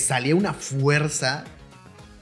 [0.00, 1.44] salía una fuerza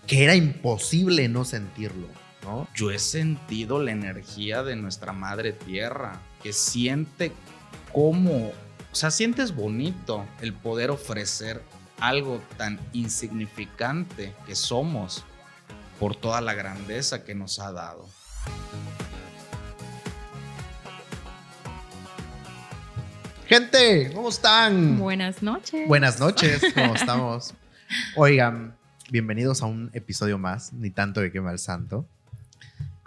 [0.09, 2.09] que era imposible no sentirlo,
[2.43, 2.67] ¿no?
[2.75, 7.31] Yo he sentido la energía de nuestra madre tierra, que siente
[7.93, 11.63] cómo, o sea, sientes bonito el poder ofrecer
[12.01, 15.23] algo tan insignificante que somos
[16.01, 18.09] por toda la grandeza que nos ha dado.
[23.47, 24.99] Gente, ¿cómo están?
[24.99, 25.87] Buenas noches.
[25.87, 27.55] Buenas noches, ¿cómo estamos?
[28.15, 28.77] Oigan,
[29.11, 32.07] bienvenidos a un episodio más, ni tanto de quema el santo.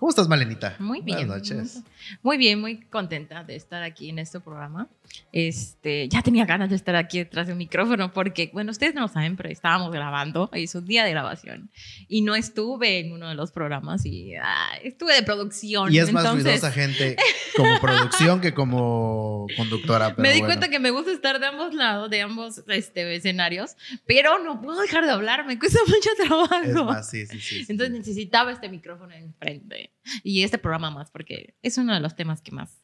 [0.03, 0.75] ¿Cómo estás, Malenita?
[0.79, 1.29] Muy bien.
[1.29, 1.83] Buenas noches.
[2.23, 4.89] Muy bien, muy contenta de estar aquí en este programa.
[5.31, 9.07] Este, ya tenía ganas de estar aquí detrás del micrófono porque, bueno, ustedes no lo
[9.07, 11.71] saben, pero estábamos grabando, es un día de grabación
[12.09, 15.93] y no estuve en uno de los programas y ah, estuve de producción.
[15.93, 17.15] Y es más ruidosa gente
[17.55, 20.09] como producción que como conductora.
[20.17, 20.47] Pero me di bueno.
[20.47, 24.81] cuenta que me gusta estar de ambos lados, de ambos este, escenarios, pero no puedo
[24.81, 26.61] dejar de hablar, me cuesta mucho trabajo.
[26.61, 27.65] Es más, sí, sí, sí.
[27.69, 29.92] Entonces necesitaba este micrófono enfrente
[30.23, 32.79] y este programa más porque es uno de los temas que más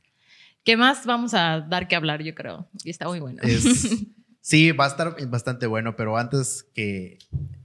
[0.66, 2.70] que más vamos a dar que hablar, yo creo.
[2.84, 3.42] Y está muy bueno.
[3.44, 3.96] Es-
[4.42, 7.18] sí, va a estar bastante bueno, pero antes que,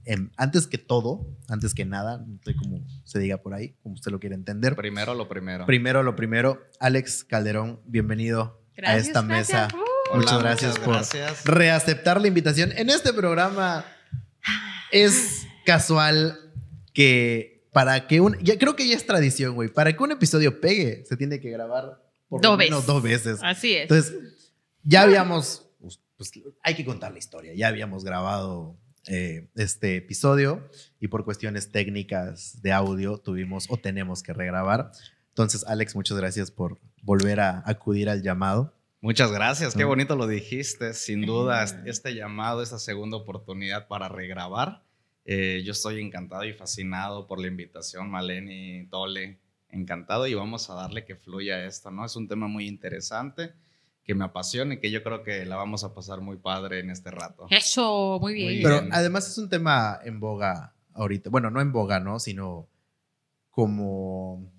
[0.05, 3.95] em, antes que todo, antes que nada, no sé cómo se diga por ahí, como
[3.95, 4.77] usted lo quiere entender.
[4.77, 5.65] Primero lo primero.
[5.65, 9.67] Primero lo primero, Alex Calderón, bienvenido a esta mesa.
[9.67, 9.81] gracias.
[10.11, 11.43] Hola, Muchas gracias por gracias.
[11.45, 12.71] reaceptar la invitación.
[12.77, 13.83] En este programa
[14.91, 16.37] es casual
[16.93, 18.37] que para que un.
[18.41, 19.67] Ya creo que ya es tradición, güey.
[19.67, 22.87] Para que un episodio pegue, se tiene que grabar por lo Dos menos veces.
[22.87, 23.39] dos veces.
[23.43, 23.81] Así es.
[23.81, 24.13] Entonces,
[24.81, 25.67] ya habíamos.
[25.81, 26.31] Pues, pues,
[26.63, 27.53] hay que contar la historia.
[27.53, 30.69] Ya habíamos grabado eh, este episodio
[31.01, 34.93] y por cuestiones técnicas de audio tuvimos o tenemos que regrabar.
[35.31, 38.73] Entonces, Alex, muchas gracias por volver a acudir al llamado.
[39.01, 39.89] Muchas gracias, qué Mm.
[39.89, 40.93] bonito lo dijiste.
[40.93, 44.84] Sin duda, este llamado, esta segunda oportunidad para regrabar.
[45.25, 49.39] Eh, yo estoy encantado y fascinado por la invitación, Maleni, Tole.
[49.69, 52.05] Encantado y vamos a darle que fluya esto, ¿no?
[52.05, 53.51] Es un tema muy interesante,
[54.03, 56.89] que me apasiona y que yo creo que la vamos a pasar muy padre en
[56.91, 57.47] este rato.
[57.49, 58.53] Eso, muy bien.
[58.53, 58.93] Muy Pero bien.
[58.93, 61.29] además es un tema en boga ahorita.
[61.29, 62.19] Bueno, no en boga, ¿no?
[62.19, 62.69] Sino
[63.49, 64.51] como.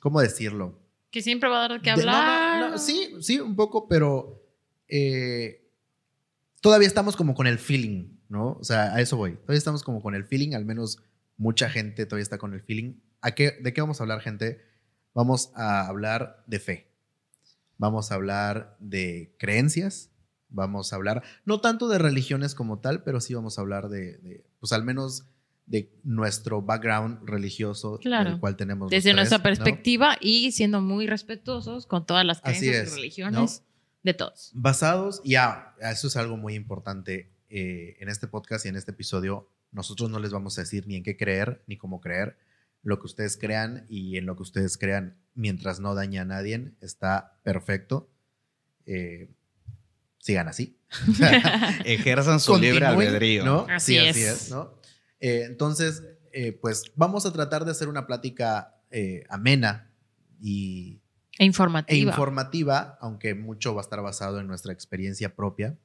[0.00, 0.78] ¿Cómo decirlo?
[1.10, 2.70] que siempre va a dar que De- no, no, hablar.
[2.72, 4.42] no, sí, sí, un poco, pero
[4.88, 5.64] eh,
[6.60, 8.52] todavía estamos como con el feeling, ¿no?
[8.60, 9.32] O sea, a eso voy.
[9.34, 10.98] Todavía estamos como con el feeling, al menos
[11.36, 12.94] mucha gente todavía está con el feeling.
[13.20, 14.60] ¿A qué, ¿De qué vamos a hablar, gente?
[15.14, 16.90] Vamos a hablar de fe.
[17.78, 20.10] Vamos a hablar de creencias.
[20.48, 24.18] Vamos a hablar, no tanto de religiones como tal, pero sí vamos a hablar de,
[24.18, 25.26] de, pues al menos
[25.66, 28.30] de nuestro background religioso, Claro.
[28.30, 28.88] del cual tenemos.
[28.88, 29.42] Desde tres, nuestra ¿no?
[29.42, 33.64] perspectiva y siendo muy respetuosos con todas las creencias es, y religiones
[34.04, 34.52] de todos.
[34.54, 39.48] Basados, ya, eso es algo muy importante eh, en este podcast y en este episodio.
[39.70, 42.36] Nosotros no les vamos a decir ni en qué creer ni cómo creer.
[42.82, 46.72] Lo que ustedes crean y en lo que ustedes crean, mientras no daña a nadie,
[46.80, 48.10] está perfecto.
[48.86, 49.30] Eh,
[50.18, 50.80] sigan así.
[51.84, 53.44] Ejerzan su libre albedrío.
[53.44, 53.66] ¿no?
[53.70, 54.52] Así Sí, así es.
[55.20, 59.92] Eh, entonces, eh, pues vamos a tratar de hacer una plática eh, amena
[60.40, 61.00] y
[61.38, 61.98] E e informativa.
[61.98, 65.76] informativa, aunque mucho va a estar basado en nuestra experiencia propia.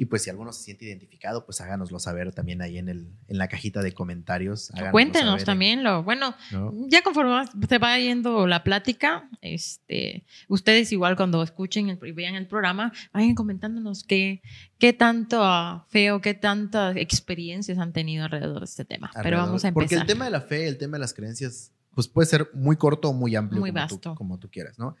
[0.00, 3.36] Y pues si alguno se siente identificado, pues háganoslo saber también ahí en, el, en
[3.36, 4.72] la cajita de comentarios.
[4.92, 6.72] Cuéntenos también lo, bueno, ¿no?
[6.88, 12.34] ya conforme se va yendo la plática, este, ustedes igual cuando escuchen el, y vean
[12.34, 14.40] el programa, vayan comentándonos qué,
[14.78, 19.10] qué tanto ah, feo, qué tantas experiencias han tenido alrededor de este tema.
[19.22, 20.06] Pero vamos a Porque empezar.
[20.06, 23.10] el tema de la fe, el tema de las creencias, pues puede ser muy corto
[23.10, 23.60] o muy amplio.
[23.60, 23.98] Muy como vasto.
[23.98, 24.96] Tú, como tú quieras, ¿no?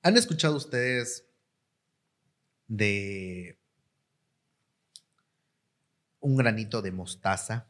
[0.00, 1.26] ¿Han escuchado ustedes
[2.66, 3.58] de
[6.26, 7.68] un granito de mostaza?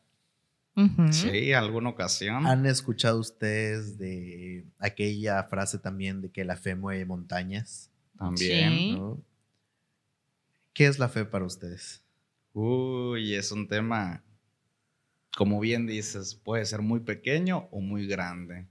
[0.76, 1.12] Ujú.
[1.12, 2.46] Sí, alguna ocasión.
[2.46, 7.90] ¿Han escuchado ustedes de aquella frase también de que la fe mueve montañas?
[8.18, 8.72] También.
[8.72, 8.92] Sí.
[8.92, 9.22] ¿no?
[10.72, 12.02] ¿Qué es la fe para ustedes?
[12.54, 14.24] Uy, es un tema,
[15.36, 18.66] como bien dices, puede ser muy pequeño o muy grande.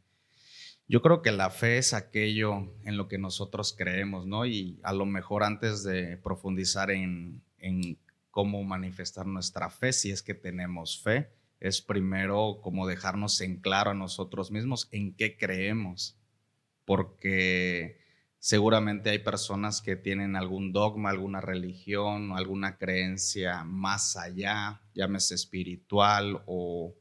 [0.87, 4.47] Yo creo que la fe es aquello en lo que nosotros creemos, ¿no?
[4.47, 7.97] Y a lo mejor antes de profundizar en, en
[8.35, 13.91] cómo manifestar nuestra fe, si es que tenemos fe, es primero como dejarnos en claro
[13.91, 16.17] a nosotros mismos en qué creemos.
[16.83, 17.97] Porque
[18.37, 26.43] seguramente hay personas que tienen algún dogma, alguna religión, alguna creencia más allá, llámese espiritual
[26.45, 26.93] o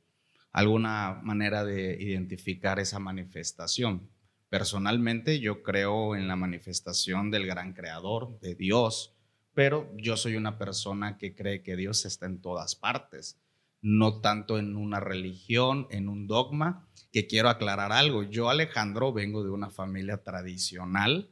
[0.53, 4.09] alguna manera de identificar esa manifestación.
[4.51, 9.14] Personalmente yo creo en la manifestación del gran creador, de Dios,
[9.55, 13.39] pero yo soy una persona que cree que Dios está en todas partes,
[13.81, 18.25] no tanto en una religión, en un dogma, que quiero aclarar algo.
[18.25, 21.31] Yo, Alejandro, vengo de una familia tradicional,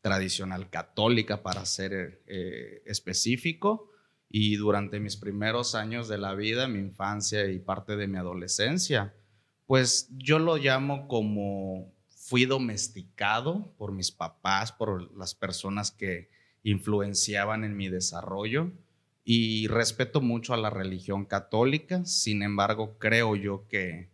[0.00, 3.90] tradicional católica para ser eh, específico,
[4.30, 9.14] y durante mis primeros años de la vida, mi infancia y parte de mi adolescencia,
[9.66, 16.28] pues yo lo llamo como fui domesticado por mis papás, por las personas que
[16.62, 18.72] influenciaban en mi desarrollo
[19.24, 24.10] y respeto mucho a la religión católica, sin embargo creo yo que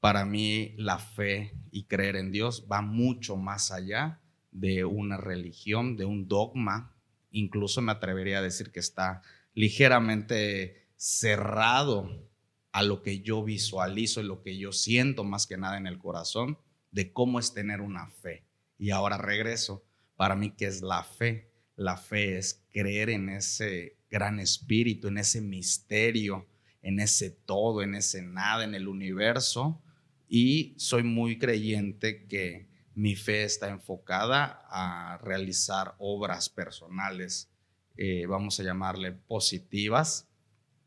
[0.00, 4.20] para mí la fe y creer en Dios va mucho más allá
[4.50, 6.96] de una religión, de un dogma,
[7.30, 9.22] incluso me atrevería a decir que está
[9.54, 12.28] ligeramente cerrado
[12.72, 15.98] a lo que yo visualizo y lo que yo siento más que nada en el
[15.98, 16.58] corazón
[16.90, 18.44] de cómo es tener una fe.
[18.78, 19.84] Y ahora regreso,
[20.16, 21.47] para mí, ¿qué es la fe?
[21.78, 26.48] La fe es creer en ese gran espíritu, en ese misterio,
[26.82, 29.80] en ese todo, en ese nada, en el universo.
[30.28, 37.48] Y soy muy creyente que mi fe está enfocada a realizar obras personales,
[37.96, 40.28] eh, vamos a llamarle positivas,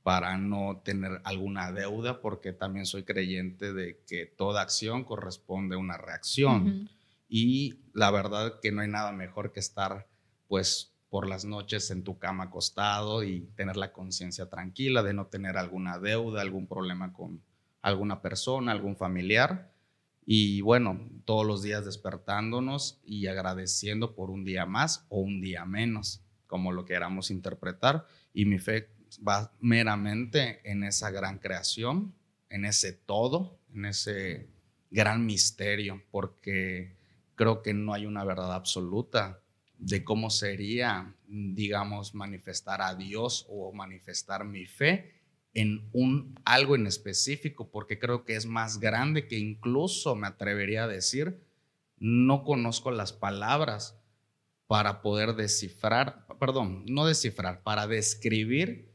[0.04, 5.80] para no tener alguna deuda, porque también soy creyente de que toda acción corresponde a
[5.80, 6.90] una reacción.
[7.30, 10.11] Y la verdad que no hay nada mejor que estar
[10.52, 15.28] pues por las noches en tu cama acostado y tener la conciencia tranquila de no
[15.28, 17.42] tener alguna deuda, algún problema con
[17.82, 19.72] alguna persona, algún familiar.
[20.26, 25.64] Y bueno, todos los días despertándonos y agradeciendo por un día más o un día
[25.64, 28.06] menos, como lo queramos interpretar.
[28.34, 28.90] Y mi fe
[29.26, 32.14] va meramente en esa gran creación,
[32.50, 34.50] en ese todo, en ese
[34.90, 36.98] gran misterio, porque
[37.36, 39.41] creo que no hay una verdad absoluta
[39.82, 45.16] de cómo sería, digamos, manifestar a Dios o manifestar mi fe
[45.54, 50.86] en un algo en específico, porque creo que es más grande que incluso me atrevería
[50.86, 51.42] a decir,
[51.98, 53.98] no conozco las palabras
[54.68, 58.92] para poder descifrar, perdón, no descifrar, para describir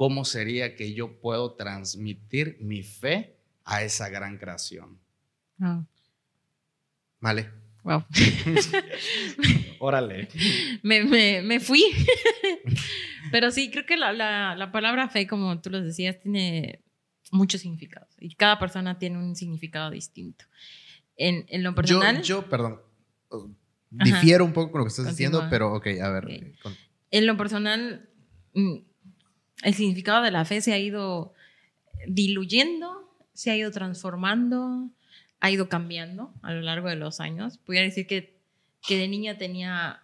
[0.00, 4.98] ¿cómo sería que yo puedo transmitir mi fe a esa gran creación?
[7.20, 7.59] Vale.
[7.82, 8.04] Wow.
[9.80, 10.28] Órale.
[10.82, 11.82] Me, fui.
[13.32, 16.82] Pero sí, creo que la, palabra fe, como tú lo decías, tiene
[17.30, 18.14] muchos significados.
[18.18, 20.44] Y cada persona tiene un significado distinto.
[21.16, 22.22] En, lo personal.
[22.22, 22.80] Yo, perdón,
[23.90, 26.54] difiero un poco con lo que estás diciendo, pero ok, a ver.
[27.10, 28.08] En lo personal,
[28.54, 28.76] mm,
[29.62, 31.34] el significado de la fe se ha ido
[32.06, 34.90] diluyendo, se ha ido transformando,
[35.40, 37.58] ha ido cambiando a lo largo de los años.
[37.58, 38.40] Podría decir que,
[38.86, 40.02] que de niña tenía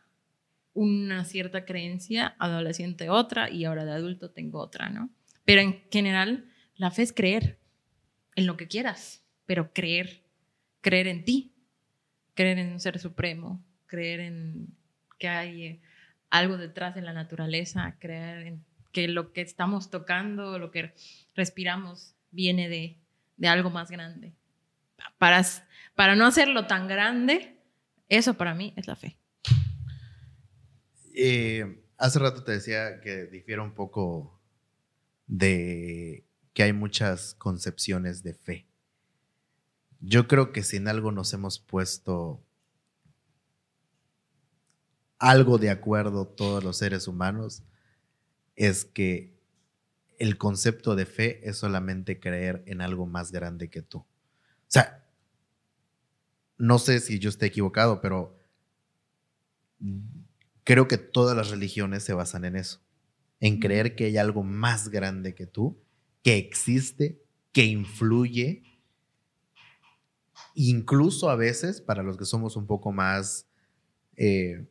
[0.73, 5.11] una cierta creencia, adolescente otra y ahora de adulto tengo otra, ¿no?
[5.45, 7.59] Pero en general, la fe es creer
[8.35, 10.23] en lo que quieras, pero creer,
[10.81, 11.55] creer en ti,
[12.35, 14.75] creer en un ser supremo, creer en
[15.19, 15.81] que hay
[16.31, 20.95] algo detrás de la naturaleza, creer en que lo que estamos tocando, lo que
[21.35, 22.99] respiramos, viene de,
[23.37, 24.35] de algo más grande.
[25.19, 25.45] Para,
[25.95, 27.61] para no hacerlo tan grande,
[28.09, 29.19] eso para mí es la fe.
[31.15, 34.41] Eh, hace rato te decía que difiere un poco
[35.27, 38.67] de que hay muchas concepciones de fe.
[40.01, 42.43] Yo creo que si en algo nos hemos puesto
[45.19, 47.63] algo de acuerdo todos los seres humanos,
[48.55, 49.35] es que
[50.19, 54.07] el concepto de fe es solamente creer en algo más grande que tú.
[54.67, 55.05] O sea,
[56.59, 58.37] no sé si yo esté equivocado, pero
[60.65, 62.81] creo que todas las religiones se basan en eso,
[63.41, 65.79] en creer que hay algo más grande que tú,
[66.23, 68.65] que existe, que influye,
[70.55, 73.47] incluso a veces para los que somos un poco más
[74.17, 74.67] eh,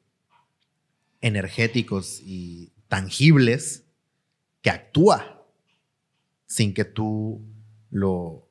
[1.21, 3.85] energéticos y tangibles
[4.61, 5.47] que actúa
[6.45, 7.41] sin que tú
[7.89, 8.44] lo,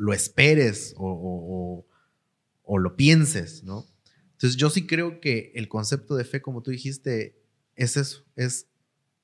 [0.00, 1.86] lo esperes o,
[2.64, 3.86] o, lo pienses, ¿no?
[4.32, 7.42] Entonces yo sí creo que el concepto de fe, como tú dijiste,
[7.76, 8.68] es eso, es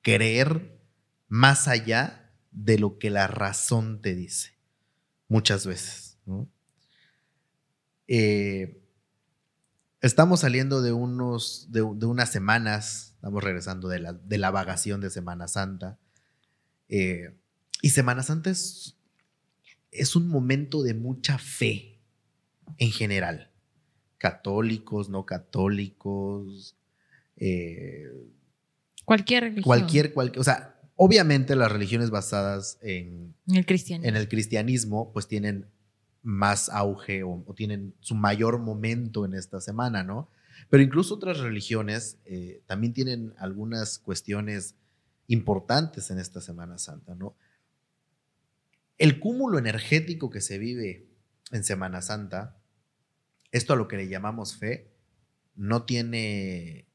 [0.03, 0.79] creer
[1.27, 4.59] más allá de lo que la razón te dice,
[5.27, 6.19] muchas veces.
[8.07, 8.83] Eh,
[10.01, 15.09] estamos saliendo de, unos, de, unas semanas, estamos regresando de la, de la vagación de
[15.09, 15.97] Semana Santa.
[16.89, 17.35] Eh,
[17.81, 18.96] y Semana Santa es,
[20.15, 21.99] un momento de mucha fe
[22.77, 23.51] en general.
[24.17, 26.75] Católicos, no católicos,
[27.37, 28.09] eh,
[29.07, 29.63] Cualquier religión.
[29.63, 34.09] Cualquier, cualquier, o sea, obviamente las religiones basadas en, El cristianismo.
[34.09, 35.67] en el cristianismo, pues tienen
[36.23, 40.29] más auge o, o tienen su mayor momento en esta semana, ¿no?
[40.69, 44.75] Pero incluso otras religiones eh, también tienen algunas cuestiones
[45.27, 47.35] importantes en esta Semana Santa, ¿no?
[48.97, 51.07] El cúmulo energético que se vive
[51.51, 52.57] en Semana Santa,
[53.51, 54.91] esto a lo que le llamamos fe,
[55.55, 56.87] no tiene,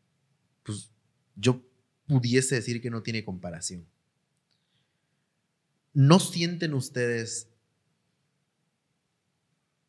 [0.63, 0.91] pues
[1.37, 1.63] yo
[2.07, 3.87] pudiese decir que no tiene comparación.
[5.95, 7.49] ¿No sienten ustedes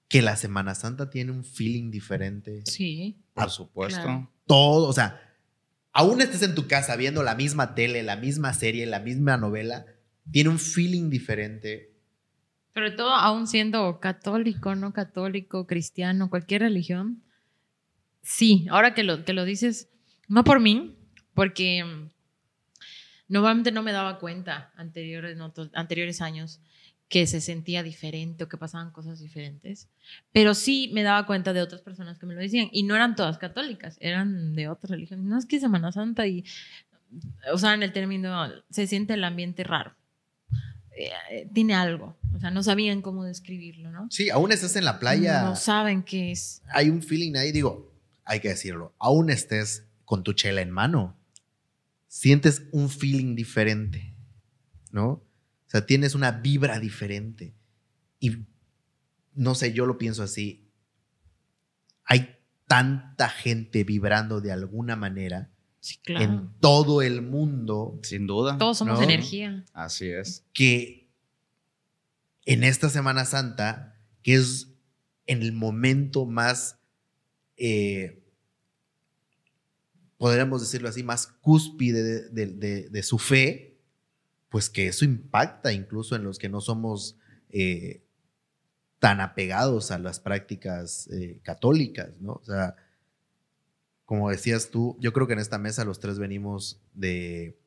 [0.09, 2.63] que la Semana Santa tiene un feeling diferente?
[2.65, 3.23] Sí.
[3.33, 4.01] Por supuesto.
[4.01, 4.29] claro.
[4.45, 5.21] Todo, o sea,
[5.93, 9.85] aún estés en tu casa viendo la misma tele, la misma serie, la misma novela,
[10.31, 11.92] tiene un feeling diferente.
[12.73, 17.23] Sobre todo aún siendo católico, no católico, cristiano, cualquier religión.
[18.21, 19.89] Sí, ahora que lo, que lo dices,
[20.27, 20.95] no por mí,
[21.33, 22.09] porque mm,
[23.27, 26.61] normalmente no me daba cuenta anteriores, otros- anteriores años
[27.09, 29.87] que se sentía diferente o que pasaban cosas diferentes,
[30.31, 33.15] pero sí me daba cuenta de otras personas que me lo decían y no eran
[33.15, 35.25] todas católicas, eran de otras religiones.
[35.25, 36.43] No es que Semana Santa y
[37.53, 39.95] usaban el término, se siente el ambiente raro.
[40.95, 44.07] Eh, tiene algo, o sea, no sabían cómo describirlo, ¿no?
[44.11, 46.61] Sí, aún estés en la playa, No saben qué es.
[46.71, 47.91] hay un feeling ahí, digo,
[48.25, 51.17] hay que decirlo, aún estés con tu chela en mano,
[52.07, 54.13] sientes un feeling diferente,
[54.91, 55.07] ¿no?
[55.09, 55.23] O
[55.65, 57.55] sea, tienes una vibra diferente.
[58.19, 58.45] Y
[59.33, 60.69] no sé, yo lo pienso así.
[62.05, 65.49] Hay tanta gente vibrando de alguna manera
[65.83, 66.23] Sí, claro.
[66.23, 68.57] en todo el mundo Sin duda.
[68.57, 69.03] Todos somos No.
[69.03, 69.65] energía.
[69.73, 70.45] Así es.
[70.53, 71.09] que
[72.45, 74.69] en esta Semana Santa, que es
[75.27, 76.77] en el momento más,
[77.57, 78.23] eh,
[80.17, 83.77] podríamos decirlo así, más cúspide de, de- de- de su fe,
[84.49, 87.17] pues que eso impacta incluso en los que no somos
[87.49, 88.03] eh,
[88.99, 92.33] tan apegados a las prácticas eh, católicas, ¿no?
[92.33, 92.75] O sea,
[94.05, 97.57] como decías tú, yo creo que en esta mesa los tres venimos de,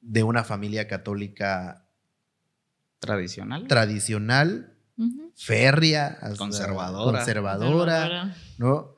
[0.00, 1.84] de una familia católica
[3.00, 3.66] Tradicional.
[3.68, 4.74] tradicional,
[5.34, 7.18] férrea, hasta Conservadora.
[7.18, 8.94] conservadora, ¿no?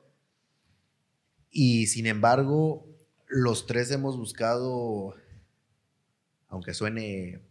[1.51, 2.85] Y sin embargo,
[3.27, 5.15] los tres hemos buscado,
[6.47, 7.41] aunque suene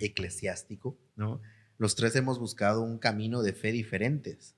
[0.00, 1.40] eclesiástico, ¿no?
[1.76, 4.54] Los tres hemos buscado un camino de fe diferentes,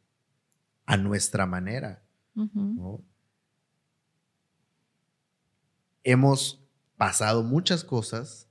[0.87, 2.03] a nuestra manera,
[6.03, 6.61] Hemos
[6.97, 8.49] pasado muchas cosas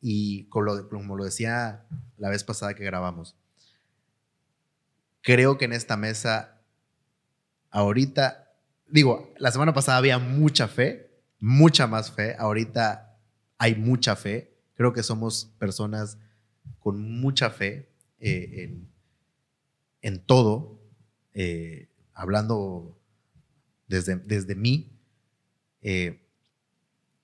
[0.00, 3.36] y como lo, lo decía la vez pasada que grabamos,
[5.22, 6.62] creo que en esta mesa,
[7.70, 8.52] ahorita,
[8.86, 13.18] digo, la semana pasada había mucha fe, mucha más fe, ahorita
[13.58, 16.18] hay mucha fe, creo que somos personas
[16.78, 18.88] con mucha fe eh, en,
[20.00, 20.80] en todo,
[21.34, 21.89] eh,
[22.20, 23.00] hablando
[23.88, 24.92] desde, desde mí,
[25.80, 26.20] eh,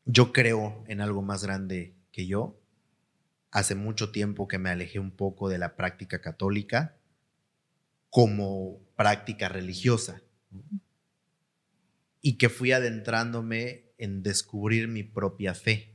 [0.06, 2.58] yo creo en algo más grande que yo.
[3.50, 6.96] Hace mucho tiempo que me alejé un poco de la práctica católica
[8.08, 10.22] como práctica religiosa
[12.22, 15.94] y que fui adentrándome en descubrir mi propia fe.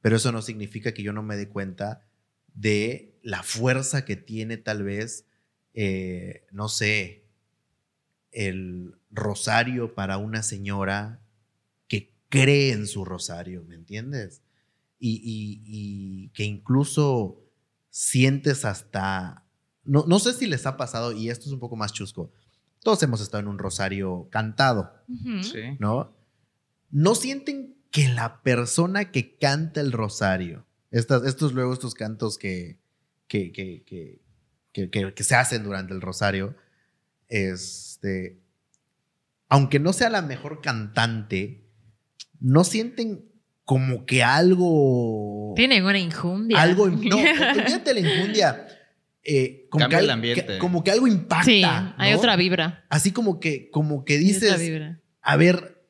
[0.00, 2.08] Pero eso no significa que yo no me dé cuenta
[2.54, 5.26] de la fuerza que tiene tal vez,
[5.74, 7.27] eh, no sé,
[8.32, 11.20] el rosario para una señora
[11.86, 14.42] que cree en su rosario, ¿me entiendes?
[14.98, 17.40] Y, y- y que incluso
[17.90, 19.44] sientes hasta,
[19.84, 22.30] no, no sé si les ha pasado, y esto es un poco más chusco,
[22.82, 24.92] todos hemos estado en un rosario cantado.
[25.42, 25.60] Sí.
[25.78, 26.14] ¿no?
[26.90, 32.78] ¿No sienten que la persona que canta el rosario, estas, estos luego, estos cantos que,
[33.26, 34.20] que, que, que,
[34.72, 36.54] que- que- que se hacen durante el rosario,
[37.28, 38.40] este,
[39.48, 41.64] aunque no sea la mejor cantante,
[42.40, 43.24] ¿no sienten
[43.64, 45.52] como que algo...
[45.56, 46.60] Tienen una injundia.
[46.60, 48.66] Algo, no, olvídate la injundia.
[49.22, 50.46] eh, como, Cambia que, el ambiente.
[50.46, 51.44] que- como que algo impacta.
[51.44, 51.62] Sí,
[51.96, 52.18] hay ¿no?
[52.18, 52.86] otra vibra.
[52.88, 55.00] Así como que, como que dices, vibra.
[55.20, 55.82] a ver,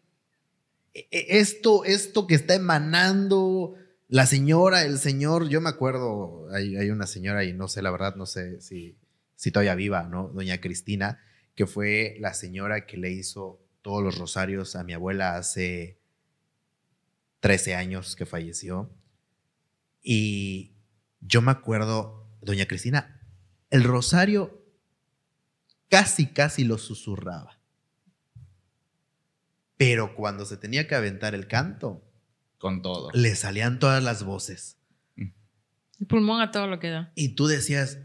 [0.94, 3.74] e- e- esto, esto que está emanando
[4.08, 7.90] la señora, el señor, yo me acuerdo, hay, hay una señora y no sé, la
[7.92, 8.96] verdad, no sé si,
[9.36, 10.28] si todavía viva, ¿no?
[10.28, 11.20] Doña Cristina,
[11.58, 15.98] que fue la señora que le hizo todos los rosarios a mi abuela hace
[17.40, 18.94] 13 años que falleció.
[20.00, 20.76] Y
[21.20, 23.20] yo me acuerdo, doña Cristina,
[23.70, 24.64] el rosario
[25.88, 27.58] casi, casi lo susurraba.
[29.76, 32.08] Pero cuando se tenía que aventar el canto,
[32.58, 33.10] Con todo.
[33.14, 34.78] le salían todas las voces.
[35.16, 37.10] El pulmón a todo lo que da.
[37.16, 37.98] Y tú decías,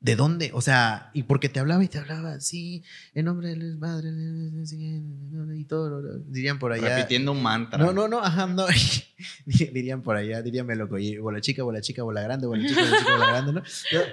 [0.00, 0.50] ¿de dónde?
[0.54, 5.64] O sea, y porque te hablaba y te hablaba, sí, en nombre del Padre, y
[5.64, 6.96] todo, dirían por allá.
[6.96, 7.78] Repitiendo un mantra.
[7.78, 8.66] No, no, no, ajá, no.
[9.44, 12.98] dirían por allá, dirían loco, y bola chica, bola chica, bola grande, bola chica, bola
[12.98, 13.62] chica, bola grande, ¿no?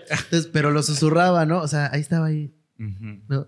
[0.10, 1.62] Entonces, pero lo susurraba, ¿no?
[1.62, 2.54] O sea, ahí estaba ahí.
[2.78, 3.48] ¿no?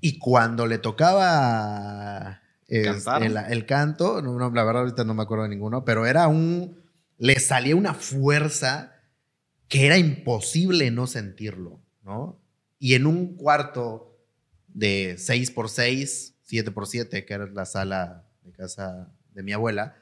[0.00, 3.22] Y cuando le tocaba este, Cantar.
[3.22, 6.26] el, el canto, no, no, la verdad ahorita no me acuerdo de ninguno, pero era
[6.28, 6.80] un,
[7.18, 8.95] le salía una fuerza
[9.68, 12.40] que era imposible no sentirlo, ¿no?
[12.78, 14.16] Y en un cuarto
[14.68, 19.96] de 6x6, 7x7, que era la sala de casa de mi abuela,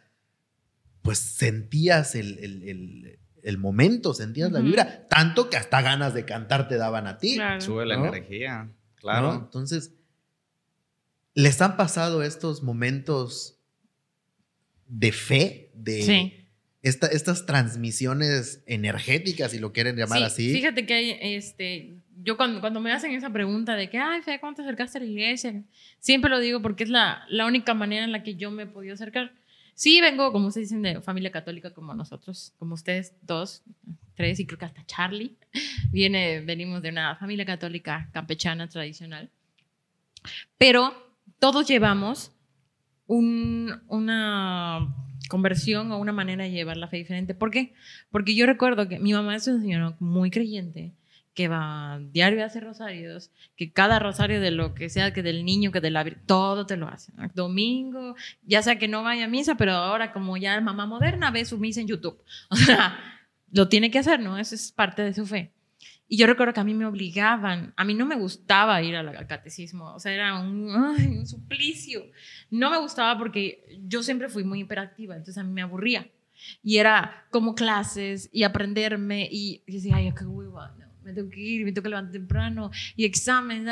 [1.03, 6.25] pues sentías el, el- el- el momento, sentías la vibra, tanto que hasta ganas de
[6.25, 7.35] cantar te daban a ti.
[7.35, 7.61] Claro.
[7.61, 8.07] Sube la ¿No?
[8.07, 8.65] energía.
[8.65, 8.75] ¿no?
[8.97, 9.35] Claro.
[9.35, 9.93] Entonces,
[11.35, 13.59] ¿les han pasado estos momentos
[14.87, 16.44] de fe, de Sí.
[16.85, 20.53] Esta- estas transmisiones energéticas, si lo quieren llamar Sí, así?
[20.53, 24.55] Fíjate que este, yo cuando, cuando me hacen esa pregunta de que, ay, Fe, ¿cómo
[24.55, 25.63] te acercaste a la iglesia?
[25.99, 28.67] Siempre lo digo porque es la, la única manera en la que yo me he
[28.67, 29.33] podido acercar.
[29.75, 33.63] Sí, vengo, como ustedes dicen, de familia católica como nosotros, como ustedes dos,
[34.15, 35.35] tres y creo que hasta Charlie.
[35.91, 39.31] Viene, venimos de una familia católica campechana tradicional.
[40.59, 40.93] Pero
[41.39, 42.31] todos llevamos
[43.07, 44.95] un- una
[45.29, 47.35] conversión o una manera de llevar la fe diferente.
[47.35, 47.75] ¿Por qué?
[48.11, 50.93] Porque yo recuerdo que mi mamá es una señora muy creyente,
[51.35, 55.45] que va diario a hacer rosarios, que cada rosario de lo que sea, que del
[55.45, 57.13] niño, que de la todo te lo hace.
[57.35, 58.15] Domingo,
[58.45, 61.45] ya sea que no vaya a misa, pero ahora como ya es mamá moderna, ve
[61.45, 62.23] su misa en YouTube.
[62.51, 62.97] O sea,
[63.51, 64.39] lo tiene que hacer, ¿no?
[64.39, 65.53] Eso es parte de su fe.
[66.07, 69.27] Y yo recuerdo que a mí me obligaban, a mí no me gustaba ir al,
[69.27, 72.05] catecismo, o sea, era un, suplicio.
[72.51, 76.11] No me gustaba porque yo siempre fui muy hiperactiva, entonces a mí me aburría.
[76.63, 81.31] Y era como clases y aprenderme y, y decía, ay, qué hueva, no, me tengo
[81.31, 83.67] que ir, me tengo que levantar temprano y examen.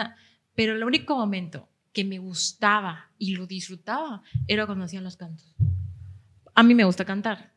[0.54, 5.54] Pero el único momento que me gustaba y lo disfrutaba era cuando hacían los cantos.
[6.54, 7.52] A mí me gusta cantar.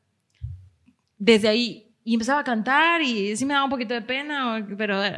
[1.18, 5.04] Desde ahí, y empezaba a cantar y sí me daba un poquito de pena, pero
[5.04, 5.18] eh,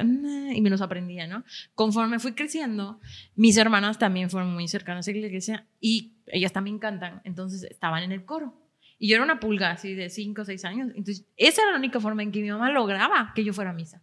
[0.55, 1.43] y me los aprendía, ¿no?
[1.75, 3.01] Conforme fui creciendo,
[3.35, 8.03] mis hermanas también fueron muy cercanas a la iglesia y ellas también cantan, entonces estaban
[8.03, 8.53] en el coro.
[8.97, 10.87] Y yo era una pulga así de 5 o 6 años.
[10.95, 13.73] Entonces, esa era la única forma en que mi mamá lograba que yo fuera a
[13.73, 14.01] misa.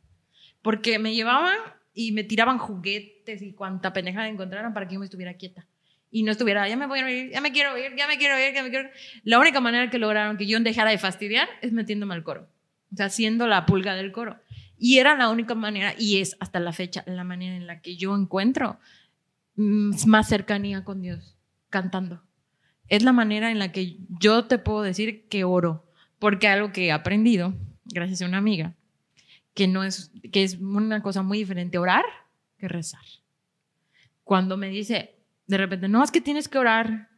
[0.60, 1.56] Porque me llevaban
[1.94, 5.66] y me tiraban juguetes y cuanta pendejada encontraran para que yo me estuviera quieta.
[6.10, 8.38] Y no estuviera, ya me voy a ir, ya me quiero ir, ya me quiero
[8.38, 8.94] ir, ya me quiero ir.
[9.24, 12.53] La única manera que lograron que yo dejara de fastidiar es metiéndome al coro.
[12.94, 14.38] O sea, siendo la pulga del coro.
[14.78, 17.96] Y era la única manera, y es hasta la fecha, la manera en la que
[17.96, 18.78] yo encuentro
[19.56, 21.36] mm, más cercanía con Dios,
[21.70, 22.22] cantando.
[22.88, 26.86] Es la manera en la que yo te puedo decir que oro, porque algo que
[26.86, 27.54] he aprendido,
[27.84, 28.74] gracias a una amiga,
[29.54, 32.04] que no es, que es una cosa muy diferente orar
[32.58, 33.04] que rezar.
[34.22, 37.08] Cuando me dice, de repente, no, es que tienes que orar.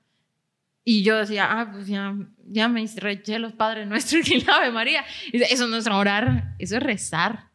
[0.89, 2.15] Y yo decía, ah, pues ya,
[2.47, 5.05] ya me reché los Padres Nuestros y la Ave María.
[5.33, 7.51] Y dice, eso no es orar, eso es rezar.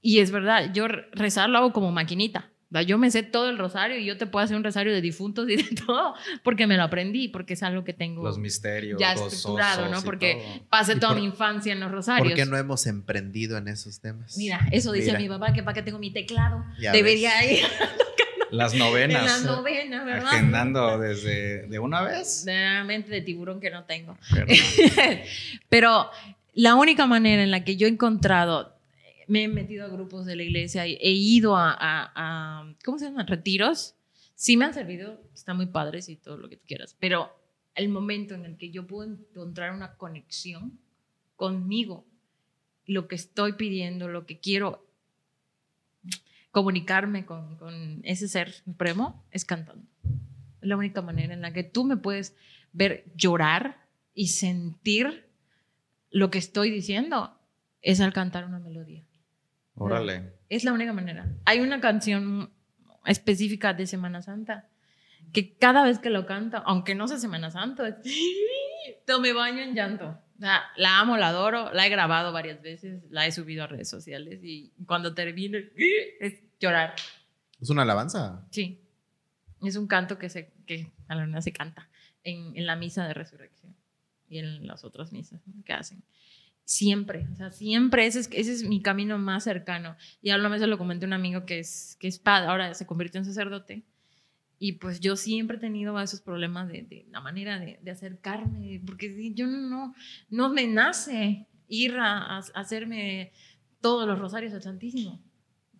[0.00, 2.48] Y es verdad, yo rezar lo hago como maquinita.
[2.86, 5.46] Yo me sé todo el rosario y yo te puedo hacer un rosario de difuntos
[5.50, 8.98] y de todo, porque me lo aprendí, porque es algo que tengo Los misterios.
[9.00, 10.00] ya estructurado, ¿no?
[10.02, 10.68] Porque todo.
[10.70, 12.28] pasé ¿Y toda por- mi infancia en los rosarios.
[12.28, 14.38] ¿Por qué no hemos emprendido en esos temas?
[14.38, 15.18] Mira, eso dice Mira.
[15.18, 16.64] mi papá, que para qué tengo mi teclado.
[16.80, 17.60] Ya Debería ves.
[17.60, 17.66] ir
[18.52, 19.44] Las en la novenas.
[19.44, 20.26] novena, ¿verdad?
[20.32, 22.44] Agendando desde de una vez.
[22.44, 24.16] De la mente de tiburón que no tengo.
[25.68, 26.10] Pero
[26.54, 28.76] la única manera en la que yo he encontrado,
[29.26, 33.06] me he metido a grupos de la iglesia, he ido a, a- a- ¿cómo se
[33.06, 33.24] llama?
[33.24, 33.94] Retiros.
[34.34, 37.30] Sí me han servido, están muy padres y todo lo que tú quieras, pero
[37.74, 40.78] el momento en el que yo puedo encontrar una conexión
[41.36, 42.04] conmigo,
[42.86, 44.84] lo que estoy pidiendo, lo que quiero
[46.52, 49.84] comunicarme con, con ese ser supremo, es cantando.
[50.60, 52.36] Es la única manera en la que tú me puedes
[52.72, 53.78] ver llorar
[54.14, 55.26] y sentir
[56.10, 57.36] lo que estoy diciendo
[57.80, 59.04] es al cantar una melodía.
[59.74, 60.34] Órale.
[60.48, 61.26] Es la única manera.
[61.46, 62.50] Hay una canción
[63.06, 64.68] específica de Semana Santa
[65.32, 67.98] que cada vez que lo canto, aunque no sea Semana Santa,
[69.20, 70.18] me baño en llanto.
[70.42, 73.88] Sea, la amo, la adoro, la he grabado varias veces, la he subido a redes
[73.88, 75.56] sociales y cuando termino
[76.18, 76.96] es llorar.
[77.60, 78.44] ¿Es una alabanza?
[78.50, 78.80] Sí.
[79.62, 81.88] Es un canto que, se, que a la luna se canta
[82.24, 83.76] en, en la misa de resurrección
[84.28, 86.02] y en las otras misas que hacen.
[86.64, 89.96] Siempre, o sea, siempre ese es, ese es mi camino más cercano.
[90.22, 92.48] Y a lo mejor se lo comenté a un amigo que es, que es padre,
[92.48, 93.84] ahora se convirtió en sacerdote
[94.64, 98.80] Y pues yo siempre he tenido esos problemas de, de la manera de, de, acercarme,
[98.86, 99.92] porque yo no,
[100.30, 103.32] no me nace ir a, a, hacerme
[103.80, 105.20] todos los rosarios al Santísimo.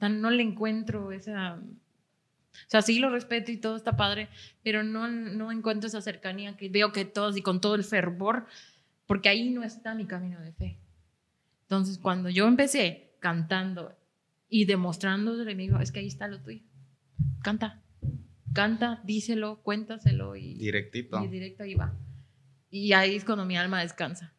[0.00, 1.54] No le encuentro esa...
[1.54, 4.28] O sea, sí lo respeto y todo está padre,
[4.64, 8.48] pero no, no encuentro esa cercanía que veo que todos y con todo el fervor,
[9.06, 10.80] porque ahí no está mi camino de fe.
[11.62, 13.96] Entonces, cuando yo empecé cantando
[14.48, 16.64] y demostrándole, me dijo, es que ahí está lo tuyo.
[17.44, 17.81] Canta,
[18.52, 21.22] canta, díselo, cuéntaselo y directito.
[21.24, 21.94] Y directo ahí va.
[22.70, 24.32] Y ahí es cuando mi alma descansa.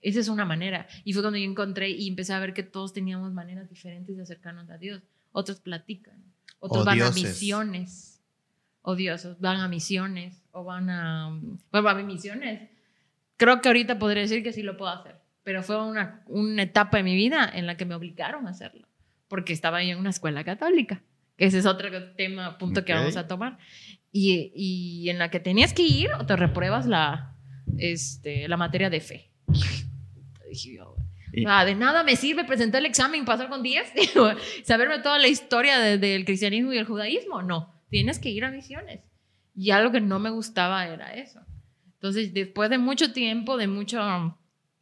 [0.00, 0.86] Esa es una manera.
[1.04, 4.22] Y fue cuando yo encontré y empecé a ver que todos teníamos maneras diferentes de
[4.22, 5.02] acercarnos a Dios.
[5.32, 6.22] Otros platican,
[6.58, 8.22] otros van a misiones.
[8.82, 11.40] Odiosos, van a misiones o van a...
[11.72, 12.70] Bueno, a misiones.
[13.36, 16.98] Creo que ahorita podría decir que sí lo puedo hacer, pero fue una, una etapa
[16.98, 18.86] de mi vida en la que me obligaron a hacerlo,
[19.26, 21.02] porque estaba yo en una escuela católica
[21.36, 23.58] que ese es otro tema, punto que vamos a tomar,
[24.12, 27.36] y, y, en la que tenías que ir o te repruebas la,
[27.78, 29.30] este, la materia de fe.
[31.64, 33.92] de nada me sirve presentar el examen y pasar con 10,
[34.64, 37.42] saberme toda la historia de, del cristianismo y el judaísmo.
[37.42, 39.00] No, tienes que ir a misiones.
[39.54, 41.40] Y algo que no me gustaba era eso.
[41.94, 44.36] Entonces, después de mucho tiempo, de mucha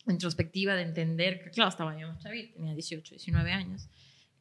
[0.06, 3.88] introspectiva, de entender que, claro, estaba yo más chavita, tenía 18, 19 años,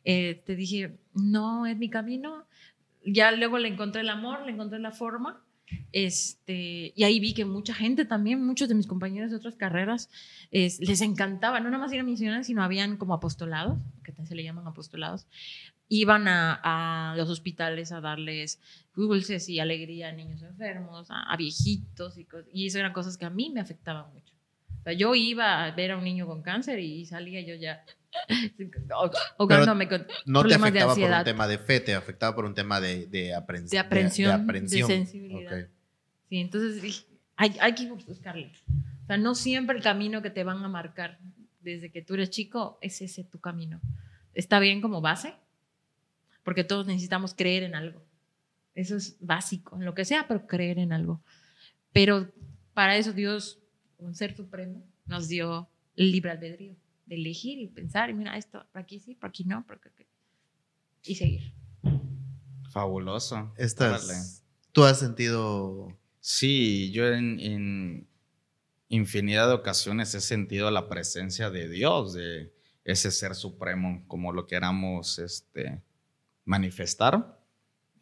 [0.03, 2.45] eh, te dije, no es mi camino.
[3.05, 5.43] Ya luego le encontré el amor, le encontré la forma.
[5.91, 10.09] Este, y ahí vi que mucha gente también, muchos de mis compañeros de otras carreras,
[10.51, 14.43] les encantaba, no nada más ir a misiones, sino habían como apostolados, que se le
[14.43, 15.27] llaman apostolados,
[15.89, 18.59] iban a, a los hospitales a darles
[18.95, 23.29] dulces y alegría a niños enfermos, a, viejitos, y, y eso eran cosas que a
[23.29, 24.22] mí me afectaban mucho.
[24.83, 27.85] O sea, yo iba a ver a un niño con cáncer y salía yo ya
[29.37, 32.81] ahogándome con no te afectaba por un tema de fe, te afectaba por un tema
[32.81, 35.67] de, de, aprensión, de aprensión, de, sensibilidad.
[36.27, 37.05] Sí, entonces
[37.37, 38.51] hay, hay que buscarle.
[39.03, 41.17] O sea, no siempre el camino que te van a marcar
[41.61, 43.79] desde que tú eres chico es ese tu camino.
[44.33, 45.33] Está bien como base,
[46.43, 48.01] porque todos necesitamos creer en algo.
[48.75, 51.21] Eso es básico, en lo que sea, pero creer en algo.
[51.93, 52.29] Pero
[52.73, 53.59] para eso Dios,
[54.03, 58.65] un ser supremo, nos dio el libre albedrío de elegir y pensar, y mira, esto,
[58.71, 60.05] por aquí sí, por aquí no, por aquí,
[61.05, 61.53] y seguir.
[62.71, 63.53] Fabuloso.
[63.57, 65.97] Estás, ¿Tú has sentido...?
[66.19, 68.07] Sí, yo en, en,
[68.87, 72.53] infinidad de ocasiones he sentido la presencia de Dios, de
[72.85, 75.81] ese ser supremo, como lo queramos este,
[76.45, 77.41] manifestar.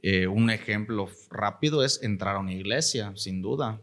[0.04, 3.82] Eh, un ejemplo rápido es entrar a una iglesia, sin duda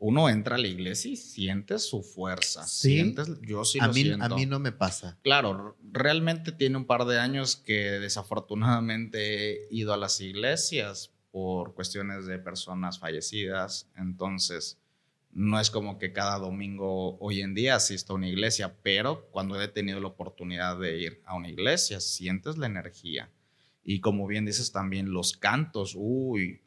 [0.00, 2.66] uno entra a la iglesia y siente su fuerza.
[2.66, 2.94] Sí.
[2.94, 4.24] Sientes, yo sí a lo mí, siento.
[4.24, 5.18] A mí no me pasa.
[5.22, 11.74] Claro, realmente tiene un par de años que desafortunadamente he ido a las iglesias por
[11.74, 13.90] cuestiones de personas fallecidas.
[13.96, 14.78] Entonces,
[15.32, 19.60] no es como que cada domingo hoy en día asisto a una iglesia, pero cuando
[19.60, 23.30] he tenido la oportunidad de ir a una iglesia, sientes la energía.
[23.84, 26.60] Y como bien dices también, los cantos, uy,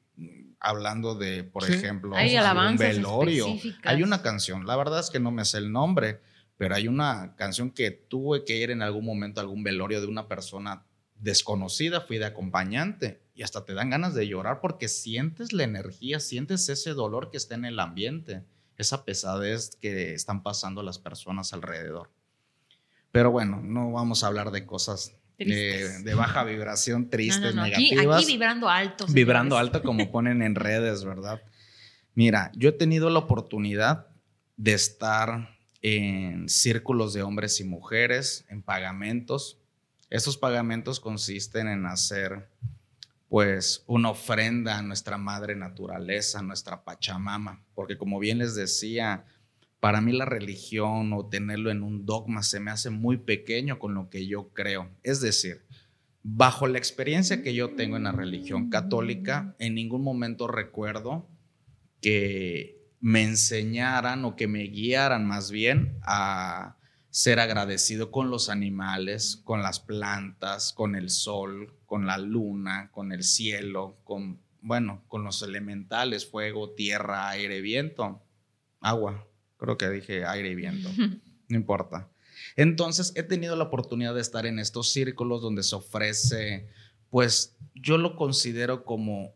[0.59, 3.47] hablando de, por ejemplo, un velorio.
[3.83, 6.21] Hay una canción, la verdad es que no me sé el nombre,
[6.57, 10.07] pero hay una canción que tuve que ir en algún momento a algún velorio de
[10.07, 15.53] una persona desconocida, fui de acompañante y hasta te dan ganas de llorar porque sientes
[15.53, 18.43] la energía, sientes ese dolor que está en el ambiente,
[18.77, 22.11] esa pesadez que están pasando las personas alrededor.
[23.11, 28.17] Pero bueno, no vamos a hablar de cosas de baja vibración, tristes, negativas.
[28.17, 29.05] Aquí, vibrando alto.
[29.09, 31.41] Vibrando alto como ponen en redes, ¿verdad?
[32.13, 34.07] Mira, yo he tenido la oportunidad
[34.57, 39.57] de estar en círculos de hombres y mujeres, en pagamentos.
[40.09, 42.49] Esos pagamentos consisten en hacer
[43.29, 49.23] pues una ofrenda a nuestra madre naturaleza, a nuestra Pachamama, porque como bien les decía,
[49.81, 53.95] para mí la religión o tenerlo en un dogma se me hace muy pequeño con
[53.95, 54.91] lo que yo creo.
[55.01, 55.65] Es decir,
[56.21, 61.27] bajo la experiencia que yo tengo en la religión católica, en ningún momento recuerdo
[61.99, 66.77] que me enseñaran o que me guiaran más bien a
[67.09, 73.11] ser agradecido con los animales, con las plantas, con el sol, con la luna, con
[73.11, 78.21] el cielo, con, bueno, con los elementales, fuego, tierra, aire, viento,
[78.79, 79.27] agua.
[79.61, 80.89] Creo que dije aire y viento.
[81.47, 82.09] No importa.
[82.55, 86.69] Entonces he tenido la oportunidad de estar en estos círculos donde se ofrece,
[87.09, 89.35] pues yo lo considero como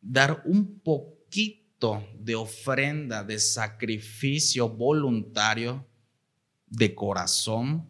[0.00, 5.84] dar un poquito de ofrenda, de sacrificio voluntario
[6.68, 7.88] de corazón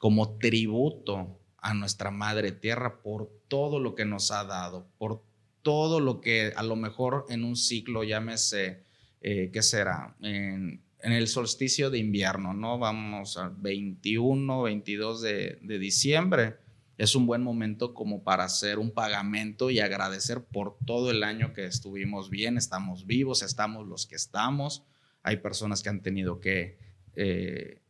[0.00, 5.22] como tributo a nuestra Madre Tierra por todo lo que nos ha dado, por
[5.60, 8.84] todo lo que a lo mejor en un ciclo, llámese,
[9.20, 10.16] eh, ¿qué será?
[10.20, 12.78] En, en, el solsticio de invierno, ¿no?
[12.78, 16.56] Vamos al 21, 22 de, diciembre.
[16.96, 21.52] Es un buen momento como para hacer un pagamento y agradecer por todo el año
[21.52, 24.84] que estuvimos bien, estamos vivos, estamos los que estamos.
[25.22, 26.78] Hay personas que han tenido que
[27.14, 27.82] eh,